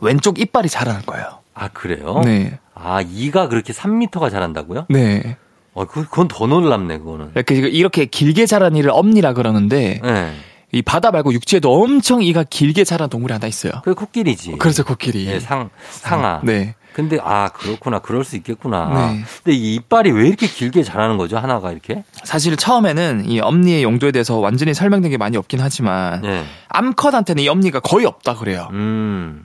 왼쪽 0.00 0.38
이빨이 0.38 0.68
자라는 0.68 1.02
거예요. 1.06 1.38
아, 1.54 1.68
그래요? 1.68 2.20
네. 2.24 2.58
아, 2.74 3.02
이가 3.06 3.48
그렇게 3.48 3.72
3m가 3.72 4.30
자란다고요? 4.30 4.86
네. 4.88 5.36
어, 5.74 5.84
그- 5.86 6.04
그건 6.04 6.26
더 6.28 6.46
놀랍네, 6.46 6.98
그거는. 6.98 7.30
이렇게, 7.34 7.54
이렇게 7.56 8.04
길게 8.06 8.46
자란 8.46 8.76
이를 8.76 8.90
엄니라 8.90 9.32
그러는데 9.34 10.00
예. 10.04 10.32
이 10.72 10.82
바다 10.82 11.10
말고 11.10 11.32
육지에도 11.32 11.82
엄청 11.82 12.22
이가 12.22 12.44
길게 12.44 12.84
자란 12.84 13.08
동물이 13.08 13.32
하나 13.32 13.46
있어요. 13.46 13.72
그게 13.84 13.94
코끼리지. 13.94 14.56
그래서 14.58 14.84
코끼리. 14.84 15.26
예, 15.26 15.40
상 15.40 15.70
상아. 15.90 16.40
네. 16.44 16.74
근데 16.92 17.18
아 17.22 17.48
그렇구나. 17.48 18.00
그럴 18.00 18.24
수 18.24 18.36
있겠구나. 18.36 19.12
네. 19.12 19.24
근데 19.42 19.56
이 19.56 19.74
이빨이 19.76 20.10
왜 20.10 20.28
이렇게 20.28 20.46
길게 20.46 20.82
자라는 20.82 21.16
거죠? 21.16 21.38
하나가 21.38 21.72
이렇게? 21.72 22.04
사실 22.24 22.56
처음에는 22.56 23.28
이 23.28 23.40
엄니의 23.40 23.82
용도에 23.82 24.12
대해서 24.12 24.36
완전히 24.38 24.74
설명된 24.74 25.10
게 25.10 25.16
많이 25.16 25.36
없긴 25.36 25.60
하지만 25.60 26.24
예. 26.24 26.44
암컷한테는 26.68 27.42
이 27.42 27.48
엄니가 27.48 27.80
거의 27.80 28.06
없다 28.06 28.34
그래요. 28.34 28.68
음. 28.72 29.44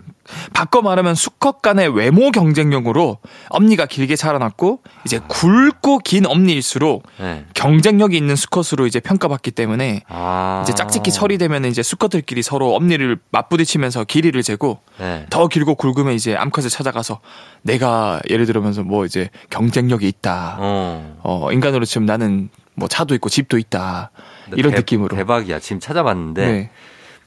바꿔 0.53 0.81
말하면 0.81 1.13
수컷 1.15 1.61
간의 1.61 1.89
외모 1.95 2.31
경쟁력으로 2.31 3.19
엄니가 3.49 3.85
길게 3.85 4.15
자라났고 4.15 4.79
이제 5.05 5.19
굵고 5.27 5.99
긴 5.99 6.25
엄니일수록 6.25 7.03
예. 7.21 7.45
경쟁력이 7.53 8.17
있는 8.17 8.35
수컷으로 8.35 8.87
이제 8.87 8.99
평가받기 8.99 9.51
때문에 9.51 10.01
아. 10.07 10.61
이제 10.63 10.73
짝짓기 10.73 11.11
처리 11.11 11.37
되면 11.37 11.65
이제 11.65 11.83
수컷들끼리 11.83 12.41
서로 12.41 12.73
엄니를 12.75 13.19
맞부딪히면서 13.31 14.05
길이를 14.05 14.41
재고 14.43 14.79
예. 15.01 15.25
더 15.29 15.47
길고 15.47 15.75
굵으면 15.75 16.13
이제 16.13 16.35
암컷을 16.35 16.69
찾아가서 16.69 17.19
내가 17.61 18.19
예를 18.29 18.45
들면서 18.45 18.83
뭐 18.83 19.05
이제 19.05 19.29
경쟁력이 19.49 20.07
있다. 20.07 20.57
어. 20.59 21.19
어, 21.23 21.51
인간으로 21.51 21.85
치면 21.85 22.05
나는 22.05 22.49
뭐 22.73 22.87
차도 22.87 23.13
있고 23.15 23.29
집도 23.29 23.57
있다. 23.57 24.11
이런 24.55 24.71
대- 24.73 24.79
느낌으로. 24.79 25.15
대박이야. 25.15 25.59
지금 25.59 25.79
찾아봤는데 25.79 26.45
네. 26.47 26.69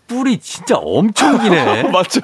뿔이 0.08 0.38
진짜 0.38 0.76
엄청 0.76 1.38
기네. 1.40 1.84
맞죠? 1.92 2.20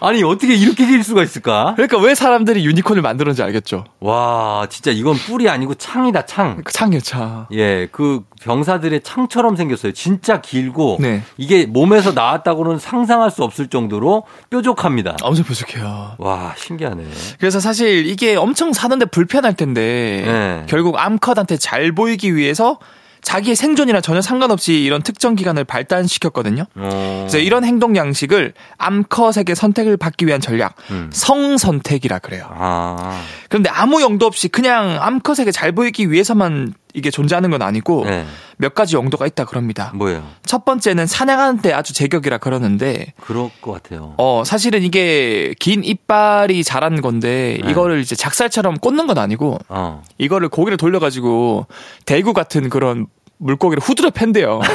아니 0.00 0.22
어떻게 0.24 0.54
이렇게 0.54 0.84
길 0.84 1.02
수가 1.04 1.22
있을까? 1.22 1.74
그러니까 1.76 1.98
왜 1.98 2.14
사람들이 2.14 2.66
유니콘을 2.66 3.00
만들었는지 3.02 3.42
알겠죠? 3.42 3.84
와, 4.00 4.66
진짜 4.68 4.90
이건 4.90 5.14
뿔이 5.16 5.48
아니고 5.48 5.74
창이다, 5.76 6.26
창. 6.26 6.60
그 6.64 6.72
창여차. 6.72 7.46
예, 7.52 7.86
그 7.92 8.24
병사들의 8.42 9.02
창처럼 9.02 9.54
생겼어요. 9.54 9.92
진짜 9.92 10.40
길고 10.40 10.98
네. 11.00 11.22
이게 11.36 11.66
몸에서 11.66 12.10
나왔다고는 12.12 12.78
상상할 12.80 13.30
수 13.30 13.44
없을 13.44 13.68
정도로 13.68 14.24
뾰족합니다. 14.50 15.16
엄청 15.22 15.44
뾰족해요. 15.44 16.16
와, 16.18 16.52
신기하네. 16.56 17.04
그래서 17.38 17.60
사실 17.60 18.06
이게 18.06 18.34
엄청 18.34 18.72
사는데 18.72 19.04
불편할 19.06 19.54
텐데 19.54 20.24
네. 20.26 20.66
결국 20.68 20.98
암컷한테 20.98 21.56
잘 21.58 21.92
보이기 21.92 22.34
위해서 22.34 22.78
자기의 23.22 23.54
생존이랑 23.56 24.02
전혀 24.02 24.20
상관없이 24.20 24.74
이런 24.74 25.02
특정 25.02 25.34
기관을 25.34 25.64
발달시켰거든요. 25.64 26.66
어. 26.74 27.18
그래서 27.22 27.38
이런 27.38 27.64
행동 27.64 27.96
양식을 27.96 28.52
암컷에게 28.78 29.54
선택을 29.54 29.96
받기 29.96 30.26
위한 30.26 30.40
전략, 30.40 30.74
음. 30.90 31.08
성선택이라 31.12 32.18
그래요. 32.18 32.48
아, 32.50 33.22
그런데 33.48 33.70
아무 33.70 34.02
용도 34.02 34.26
없이 34.26 34.48
그냥 34.48 34.98
암컷에게 35.00 35.52
잘 35.52 35.72
보이기 35.72 36.10
위해서만 36.10 36.74
이게 36.94 37.10
존재하는 37.10 37.50
건 37.50 37.62
아니고 37.62 38.04
네. 38.04 38.26
몇 38.58 38.74
가지 38.74 38.96
용도가 38.96 39.26
있다 39.26 39.44
그럽니다. 39.44 39.92
뭐예요? 39.94 40.22
첫 40.44 40.64
번째는 40.64 41.06
사냥하는 41.06 41.60
데 41.62 41.72
아주 41.72 41.94
제격이라 41.94 42.38
그러는데 42.38 43.12
그럴 43.20 43.50
것 43.60 43.72
같아요. 43.72 44.14
어 44.18 44.42
사실은 44.44 44.82
이게 44.82 45.54
긴 45.58 45.84
이빨이 45.84 46.64
자란 46.64 47.00
건데 47.00 47.58
네. 47.62 47.70
이거를 47.70 48.00
이제 48.00 48.14
작살처럼 48.14 48.78
꽂는 48.78 49.06
건 49.06 49.18
아니고 49.18 49.58
어. 49.68 50.02
이거를 50.18 50.48
고기를 50.48 50.76
돌려가지고 50.76 51.66
대구 52.06 52.32
같은 52.32 52.68
그런 52.68 53.06
물고기를 53.38 53.82
후드려 53.82 54.10
팬대요. 54.10 54.60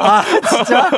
아, 0.00 0.24
진짜? 0.48 0.90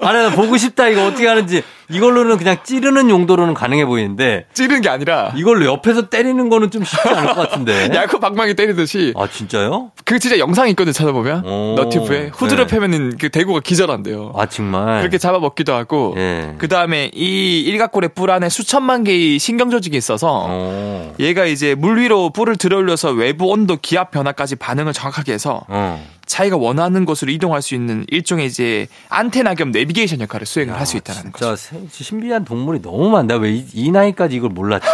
아, 0.00 0.12
나 0.12 0.30
보고 0.30 0.56
싶다. 0.56 0.88
이거 0.88 1.06
어떻게 1.06 1.26
하는지. 1.26 1.64
이걸로는 1.90 2.36
그냥 2.36 2.56
찌르는 2.64 3.08
용도로는 3.10 3.54
가능해 3.54 3.86
보이는데 3.86 4.44
찌르는 4.52 4.82
게 4.82 4.88
아니라 4.88 5.32
이걸로 5.36 5.64
옆에서 5.66 6.08
때리는 6.08 6.48
거는 6.48 6.70
좀 6.70 6.84
쉽지 6.84 7.08
않을 7.08 7.34
것 7.34 7.48
같은데. 7.50 7.90
야구 7.94 8.20
방망이 8.20 8.54
때리듯이 8.54 9.14
아, 9.16 9.26
진짜요? 9.28 9.92
그 10.04 10.18
진짜 10.18 10.38
영상이 10.38 10.70
있거든 10.70 10.90
요 10.90 10.92
찾아보면 10.92 11.44
오, 11.46 11.74
너티브에 11.76 12.30
후드려 12.34 12.66
네. 12.66 12.74
패면은 12.74 13.16
그 13.18 13.28
대구가 13.30 13.60
기절한대요. 13.60 14.32
아, 14.36 14.46
정말. 14.46 15.00
그렇게 15.00 15.18
잡아먹기도 15.18 15.72
하고 15.74 16.14
예. 16.18 16.54
그 16.58 16.68
다음에 16.68 17.10
이 17.14 17.60
일각골의 17.60 18.10
뿔 18.14 18.30
안에 18.30 18.48
수천만 18.48 19.04
개의 19.04 19.38
신경 19.38 19.70
조직이 19.70 19.96
있어서 19.96 20.46
어. 20.48 21.14
얘가 21.20 21.46
이제 21.46 21.74
물 21.74 21.98
위로 21.98 22.30
뿔을 22.30 22.56
들어올려서 22.56 23.10
외부 23.12 23.46
온도 23.46 23.76
기압 23.80 24.10
변화까지 24.10 24.56
반응을 24.56 24.92
정확하게 24.92 25.32
해서 25.32 25.62
어. 25.68 26.04
자기가 26.26 26.58
원하는 26.58 27.06
곳으로 27.06 27.30
이동할 27.32 27.62
수 27.62 27.74
있는 27.74 28.04
일종의 28.08 28.46
이제 28.46 28.86
안테나 29.08 29.54
겸 29.54 29.70
내비게이션 29.70 30.20
역할을 30.20 30.46
수행을 30.46 30.78
할 30.78 30.84
수 30.84 30.98
있다는 30.98 31.22
진짜 31.22 31.38
거죠. 31.38 31.56
세- 31.56 31.77
신비한 31.90 32.44
동물이 32.44 32.82
너무 32.82 33.10
많다. 33.10 33.36
왜이 33.36 33.90
나이까지 33.90 34.36
이걸 34.36 34.50
몰랐지? 34.50 34.86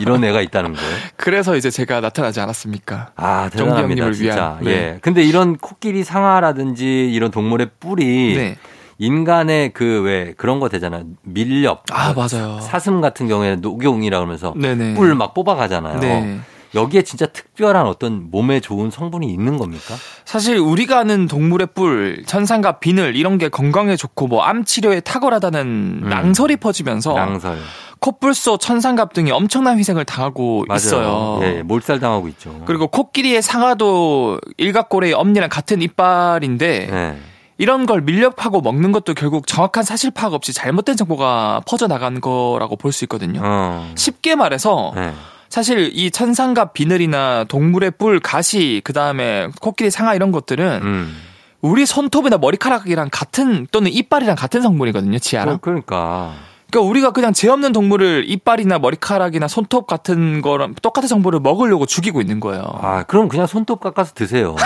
이런 0.00 0.24
애가 0.24 0.40
있다는 0.40 0.72
거. 0.72 0.78
그래서 1.16 1.56
이제 1.56 1.70
제가 1.70 2.00
나타나지 2.00 2.40
않았습니까? 2.40 3.10
아, 3.16 3.48
대단합니다. 3.50 4.12
진짜. 4.12 4.34
위한, 4.34 4.58
네. 4.64 4.70
예. 4.70 4.98
근데 5.00 5.22
이런 5.22 5.56
코끼리 5.56 6.04
상아라든지 6.04 7.10
이런 7.12 7.30
동물의 7.30 7.70
뿔이 7.80 8.04
네. 8.36 8.56
인간의 8.98 9.72
그 9.72 10.02
왜 10.04 10.34
그런 10.36 10.60
거 10.60 10.68
되잖아요. 10.68 11.04
밀렵. 11.22 11.82
아 11.92 12.12
맞아요. 12.14 12.60
사슴 12.60 13.00
같은 13.00 13.26
경우에는 13.28 13.60
녹용이라 13.60 14.18
그러면서. 14.18 14.52
뿔 14.52 15.14
막 15.16 15.34
뽑아가잖아요. 15.34 15.98
네. 16.00 16.38
여기에 16.74 17.02
진짜 17.02 17.26
특별한 17.26 17.86
어떤 17.86 18.30
몸에 18.30 18.60
좋은 18.60 18.90
성분이 18.90 19.30
있는 19.32 19.58
겁니까? 19.58 19.94
사실 20.24 20.58
우리가 20.58 20.98
아는 21.00 21.26
동물의 21.28 21.68
뿔, 21.74 22.24
천상갑, 22.26 22.80
비늘 22.80 23.14
이런 23.16 23.38
게 23.38 23.48
건강에 23.48 23.96
좋고 23.96 24.26
뭐 24.28 24.42
암 24.44 24.64
치료에 24.64 25.00
탁월하다는 25.00 25.60
음. 26.02 26.08
낭설이 26.08 26.56
퍼지면서 26.56 27.14
낭설. 27.14 27.58
코뿔소, 28.00 28.58
천상갑 28.58 29.14
등이 29.14 29.30
엄청난 29.30 29.78
희생을 29.78 30.04
당하고 30.04 30.64
맞아요. 30.68 30.76
있어요. 30.76 31.38
예, 31.42 31.62
몰살 31.62 32.00
당하고 32.00 32.28
있죠. 32.28 32.62
그리고 32.66 32.86
코끼리의 32.88 33.40
상아도 33.40 34.38
일각고래의 34.58 35.14
엄니랑 35.14 35.48
같은 35.48 35.80
이빨인데 35.80 36.88
네. 36.90 37.18
이런 37.56 37.86
걸 37.86 38.02
밀렵하고 38.02 38.60
먹는 38.60 38.92
것도 38.92 39.14
결국 39.14 39.46
정확한 39.46 39.84
사실 39.84 40.10
파악 40.10 40.34
없이 40.34 40.52
잘못된 40.52 40.96
정보가 40.96 41.62
퍼져 41.66 41.86
나간 41.86 42.20
거라고 42.20 42.76
볼 42.76 42.92
수 42.92 43.04
있거든요. 43.04 43.40
어. 43.42 43.90
쉽게 43.94 44.34
말해서 44.34 44.92
네. 44.96 45.12
사실 45.48 45.90
이 45.94 46.10
천상갑 46.10 46.72
비늘이나 46.72 47.44
동물의 47.44 47.92
뿔, 47.92 48.20
가시, 48.20 48.80
그 48.84 48.92
다음에 48.92 49.48
코끼리 49.60 49.90
상아 49.90 50.14
이런 50.14 50.32
것들은 50.32 50.80
음. 50.82 51.16
우리 51.60 51.86
손톱이나 51.86 52.36
머리카락이랑 52.38 53.08
같은 53.10 53.66
또는 53.72 53.90
이빨이랑 53.90 54.36
같은 54.36 54.60
성분이거든요, 54.60 55.18
치아랑. 55.18 55.54
어, 55.54 55.58
그러니까. 55.60 56.34
그러니까 56.70 56.90
우리가 56.90 57.12
그냥 57.12 57.32
죄 57.32 57.48
없는 57.48 57.72
동물을 57.72 58.24
이빨이나 58.26 58.80
머리카락이나 58.80 59.46
손톱 59.46 59.86
같은 59.86 60.42
거랑 60.42 60.74
똑같은 60.82 61.08
정보를 61.08 61.38
먹으려고 61.38 61.86
죽이고 61.86 62.20
있는 62.20 62.40
거예요. 62.40 62.64
아, 62.80 63.04
그럼 63.04 63.28
그냥 63.28 63.46
손톱 63.46 63.80
깎아서 63.80 64.12
드세요. 64.12 64.56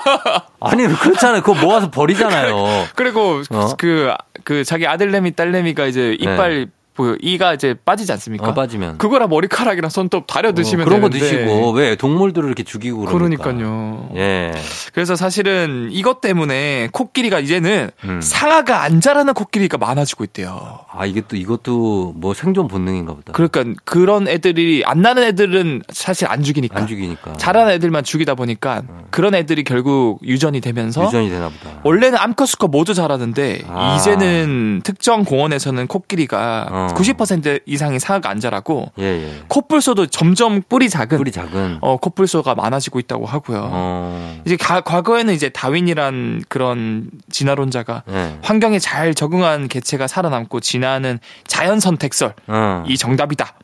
아니, 0.58 0.86
그렇잖아요. 0.86 1.42
그거 1.42 1.60
모아서 1.60 1.90
버리잖아요. 1.90 2.54
그리고 2.96 3.42
어? 3.50 3.68
그, 3.76 4.12
그 4.42 4.64
자기 4.64 4.86
아들내미, 4.86 5.36
딸내미가 5.36 5.86
이제 5.86 6.16
이빨, 6.18 6.68
뭐 6.96 7.16
이가 7.20 7.54
이제 7.54 7.74
빠지지 7.84 8.12
않습니까? 8.12 8.44
네. 8.44 8.50
어, 8.50 8.54
빠지면. 8.54 8.98
그거랑 8.98 9.28
머리카락이랑 9.30 9.88
손톱 9.90 10.26
다려 10.26 10.52
드시면 10.52 10.86
어, 10.86 10.88
그런 10.88 11.00
거 11.00 11.08
되는데. 11.08 11.44
드시고 11.46 11.70
왜 11.72 11.96
동물들을 11.96 12.46
이렇게 12.46 12.62
죽이고 12.62 13.06
그러니까. 13.06 13.44
그러니까요. 13.44 14.10
예. 14.16 14.52
그래서 14.92 15.16
사실은 15.16 15.88
이것 15.92 16.20
때문에 16.20 16.88
코끼리가 16.92 17.38
이제는 17.40 17.90
음. 18.04 18.20
상아가 18.20 18.82
안 18.82 19.00
자라는 19.00 19.34
코끼리가 19.34 19.78
많아지고 19.78 20.24
있대요. 20.24 20.80
아, 20.92 21.06
이게 21.06 21.22
또 21.26 21.36
이것도 21.36 22.14
뭐 22.16 22.34
생존 22.34 22.68
본능인가 22.68 23.14
보다. 23.14 23.32
그러니까 23.32 23.64
그런 23.84 24.28
애들이 24.28 24.82
안 24.84 25.00
나는 25.00 25.22
애들은 25.22 25.82
사실 25.90 26.26
안 26.28 26.42
죽이니까. 26.42 26.80
안 26.80 26.86
죽이니까. 26.86 27.34
자라는 27.34 27.72
애들만 27.74 28.04
죽이다 28.04 28.34
보니까 28.34 28.82
그런 29.10 29.34
애들이 29.34 29.64
결국 29.64 30.18
유전이 30.26 30.60
되면서 30.60 31.06
유전이 31.06 31.30
되나 31.30 31.48
보다. 31.48 31.80
원래는 31.84 32.18
암컷 32.18 32.48
수컷 32.48 32.70
모두 32.70 32.94
자라는데 32.94 33.62
아. 33.68 33.96
이제는 33.96 34.80
특정 34.84 35.24
공원에서는 35.24 35.86
코끼리가 35.86 36.68
어. 36.70 36.79
90% 36.88 37.60
이상이 37.66 37.98
상아가 37.98 38.30
안 38.30 38.40
자라고 38.40 38.92
예, 38.98 39.04
예. 39.04 39.42
코뿔소도 39.48 40.06
점점 40.06 40.62
뿔이 40.68 40.88
작은 40.88 41.18
뿔이 41.18 41.30
작은. 41.32 41.78
어, 41.80 41.96
코뿔소가 41.98 42.54
많아지고 42.54 42.98
있다고 43.00 43.26
하고요. 43.26 43.68
어. 43.72 44.40
이제 44.44 44.56
가- 44.56 44.80
과거에는 44.80 45.32
이제 45.34 45.48
다윈이란 45.48 46.44
그런 46.48 47.10
진화론자가 47.30 48.02
예. 48.10 48.38
환경에 48.42 48.78
잘 48.78 49.14
적응한 49.14 49.68
개체가 49.68 50.06
살아남고 50.06 50.60
진화하는 50.60 51.18
자연 51.46 51.80
선택설 51.80 52.34
어. 52.48 52.84
이 52.86 52.96
정답이다. 52.96 53.54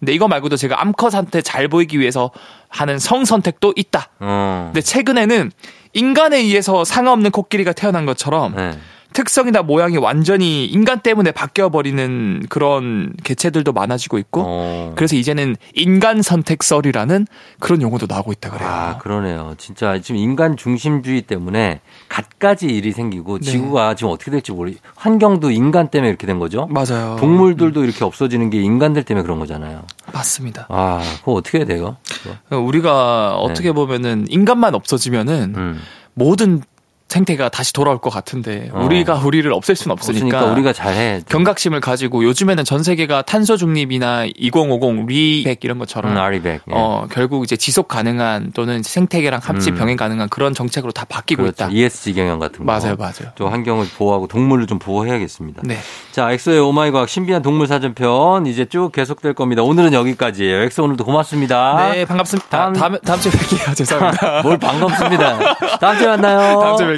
근데 0.00 0.12
이거 0.12 0.28
말고도 0.28 0.56
제가 0.56 0.80
암컷한테 0.80 1.42
잘 1.42 1.66
보이기 1.66 1.98
위해서 1.98 2.30
하는 2.68 2.98
성 3.00 3.24
선택도 3.24 3.72
있다. 3.74 4.08
어. 4.20 4.70
근데 4.72 4.80
최근에는 4.80 5.50
인간에 5.94 6.36
의해서 6.38 6.84
상하 6.84 7.12
없는 7.12 7.32
코끼리가 7.32 7.72
태어난 7.72 8.06
것처럼 8.06 8.54
네. 8.54 8.78
특성이나 9.18 9.62
모양이 9.62 9.96
완전히 9.96 10.64
인간 10.66 11.00
때문에 11.00 11.32
바뀌어 11.32 11.70
버리는 11.70 12.46
그런 12.48 13.12
개체들도 13.24 13.72
많아지고 13.72 14.16
있고 14.18 14.44
어. 14.46 14.92
그래서 14.94 15.16
이제는 15.16 15.56
인간 15.74 16.22
선택설이라는 16.22 17.26
그런 17.58 17.82
용어도 17.82 18.06
나오고 18.08 18.30
있다 18.30 18.50
그래요. 18.50 18.68
아, 18.70 18.98
그러네요. 18.98 19.56
진짜 19.58 20.00
지금 20.00 20.20
인간 20.20 20.56
중심주의 20.56 21.22
때문에 21.22 21.80
갖가지 22.08 22.66
일이 22.68 22.92
생기고 22.92 23.40
네. 23.40 23.50
지구가 23.50 23.96
지금 23.96 24.12
어떻게 24.12 24.30
될지 24.30 24.52
모르. 24.52 24.72
환경도 24.94 25.50
인간 25.50 25.88
때문에 25.88 26.10
이렇게 26.10 26.28
된 26.28 26.38
거죠. 26.38 26.68
맞아요. 26.70 27.16
동물들도 27.18 27.82
이렇게 27.82 28.04
없어지는 28.04 28.50
게 28.50 28.62
인간들 28.62 29.02
때문에 29.02 29.24
그런 29.24 29.40
거잖아요. 29.40 29.82
맞습니다. 30.12 30.66
아, 30.68 31.02
그거 31.18 31.32
어떻게 31.32 31.58
해야 31.58 31.66
돼요? 31.66 31.96
그거? 32.22 32.60
우리가 32.60 33.34
어떻게 33.38 33.72
보면은 33.72 34.26
인간만 34.28 34.76
없어지면은 34.76 35.54
음. 35.56 35.80
모든 36.14 36.62
생태가 37.08 37.48
다시 37.48 37.72
돌아올 37.72 37.98
것 37.98 38.10
같은데 38.10 38.68
어. 38.72 38.82
우리가 38.84 39.14
우리를 39.14 39.50
없앨 39.52 39.76
수는 39.76 39.92
없으니까, 39.92 40.26
없으니까 40.26 40.52
우리가 40.52 40.72
잘해. 40.74 41.22
경각심을 41.28 41.80
가지고 41.80 42.22
요즘에는 42.24 42.64
전 42.64 42.82
세계가 42.82 43.22
탄소 43.22 43.56
중립이나 43.56 44.26
2050 44.36 45.06
리백 45.06 45.64
이런 45.64 45.78
것처럼 45.78 46.12
음, 46.12 46.16
아리백. 46.18 46.62
예. 46.68 46.72
어 46.74 47.06
결국 47.10 47.44
이제 47.44 47.56
지속 47.56 47.88
가능한 47.88 48.52
또는 48.54 48.82
생태계랑 48.82 49.40
합치 49.42 49.70
음. 49.70 49.76
병행 49.76 49.96
가능한 49.96 50.28
그런 50.28 50.52
정책으로 50.54 50.92
다 50.92 51.06
바뀌고 51.08 51.42
그렇죠. 51.44 51.64
있다. 51.64 51.72
ESG 51.72 52.12
경영 52.14 52.38
같은 52.38 52.58
거. 52.58 52.64
맞아요, 52.64 52.94
맞아요. 52.96 53.32
또 53.36 53.48
환경을 53.48 53.86
보호하고 53.96 54.26
동물을 54.28 54.66
좀 54.66 54.78
보호해야겠습니다. 54.78 55.62
네. 55.64 55.78
자, 56.12 56.30
엑소의 56.32 56.60
오마이 56.60 56.90
과학 56.90 57.08
신비한 57.08 57.40
동물 57.40 57.66
사전편 57.68 58.46
이제 58.46 58.66
쭉 58.66 58.92
계속될 58.92 59.32
겁니다. 59.32 59.62
오늘은 59.62 59.94
여기까지예요. 59.94 60.62
엑소 60.64 60.84
오늘도 60.84 61.04
고맙습니다. 61.04 61.90
네, 61.92 62.04
반갑습니다. 62.04 62.48
다음- 62.50 62.72
다음 62.74 62.98
다음 63.04 63.20
주에 63.20 63.32
뵐게요. 63.32 63.72
죄송합니다. 63.76 64.42
뭘 64.42 64.58
반갑습니다. 64.58 65.78
다음 65.78 65.96
주에 65.98 66.06
만나요. 66.06 66.60
다음 66.60 66.76
주에 66.76 66.86
뵐게요. 66.86 66.97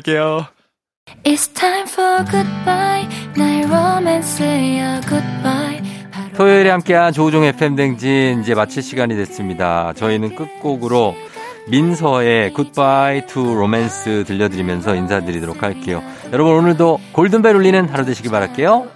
It's 1.24 1.52
time 1.52 1.86
for 1.88 2.24
goodbye 2.30 3.08
나의 3.36 3.66
로맨스야 3.66 5.00
goodbye 5.02 5.82
바로 6.10 6.32
토요일에 6.36 6.70
함께한 6.70 7.12
조우종 7.12 7.44
FM 7.44 7.76
대행진 7.76 8.40
이제 8.40 8.54
마칠 8.54 8.82
시간이 8.82 9.14
됐습니다. 9.16 9.92
저희는 9.94 10.34
끝곡으로 10.36 11.14
민서의 11.68 12.52
Goodbye 12.54 13.26
to 13.26 13.52
Romance 13.52 14.24
들려드리면서 14.24 14.94
인사드리도록 14.94 15.62
할게요. 15.62 16.02
여러분 16.32 16.54
오늘도 16.54 16.98
골든벨 17.12 17.54
울리는 17.54 17.88
하루 17.88 18.04
되시길 18.04 18.30
바랄게요. 18.30 18.88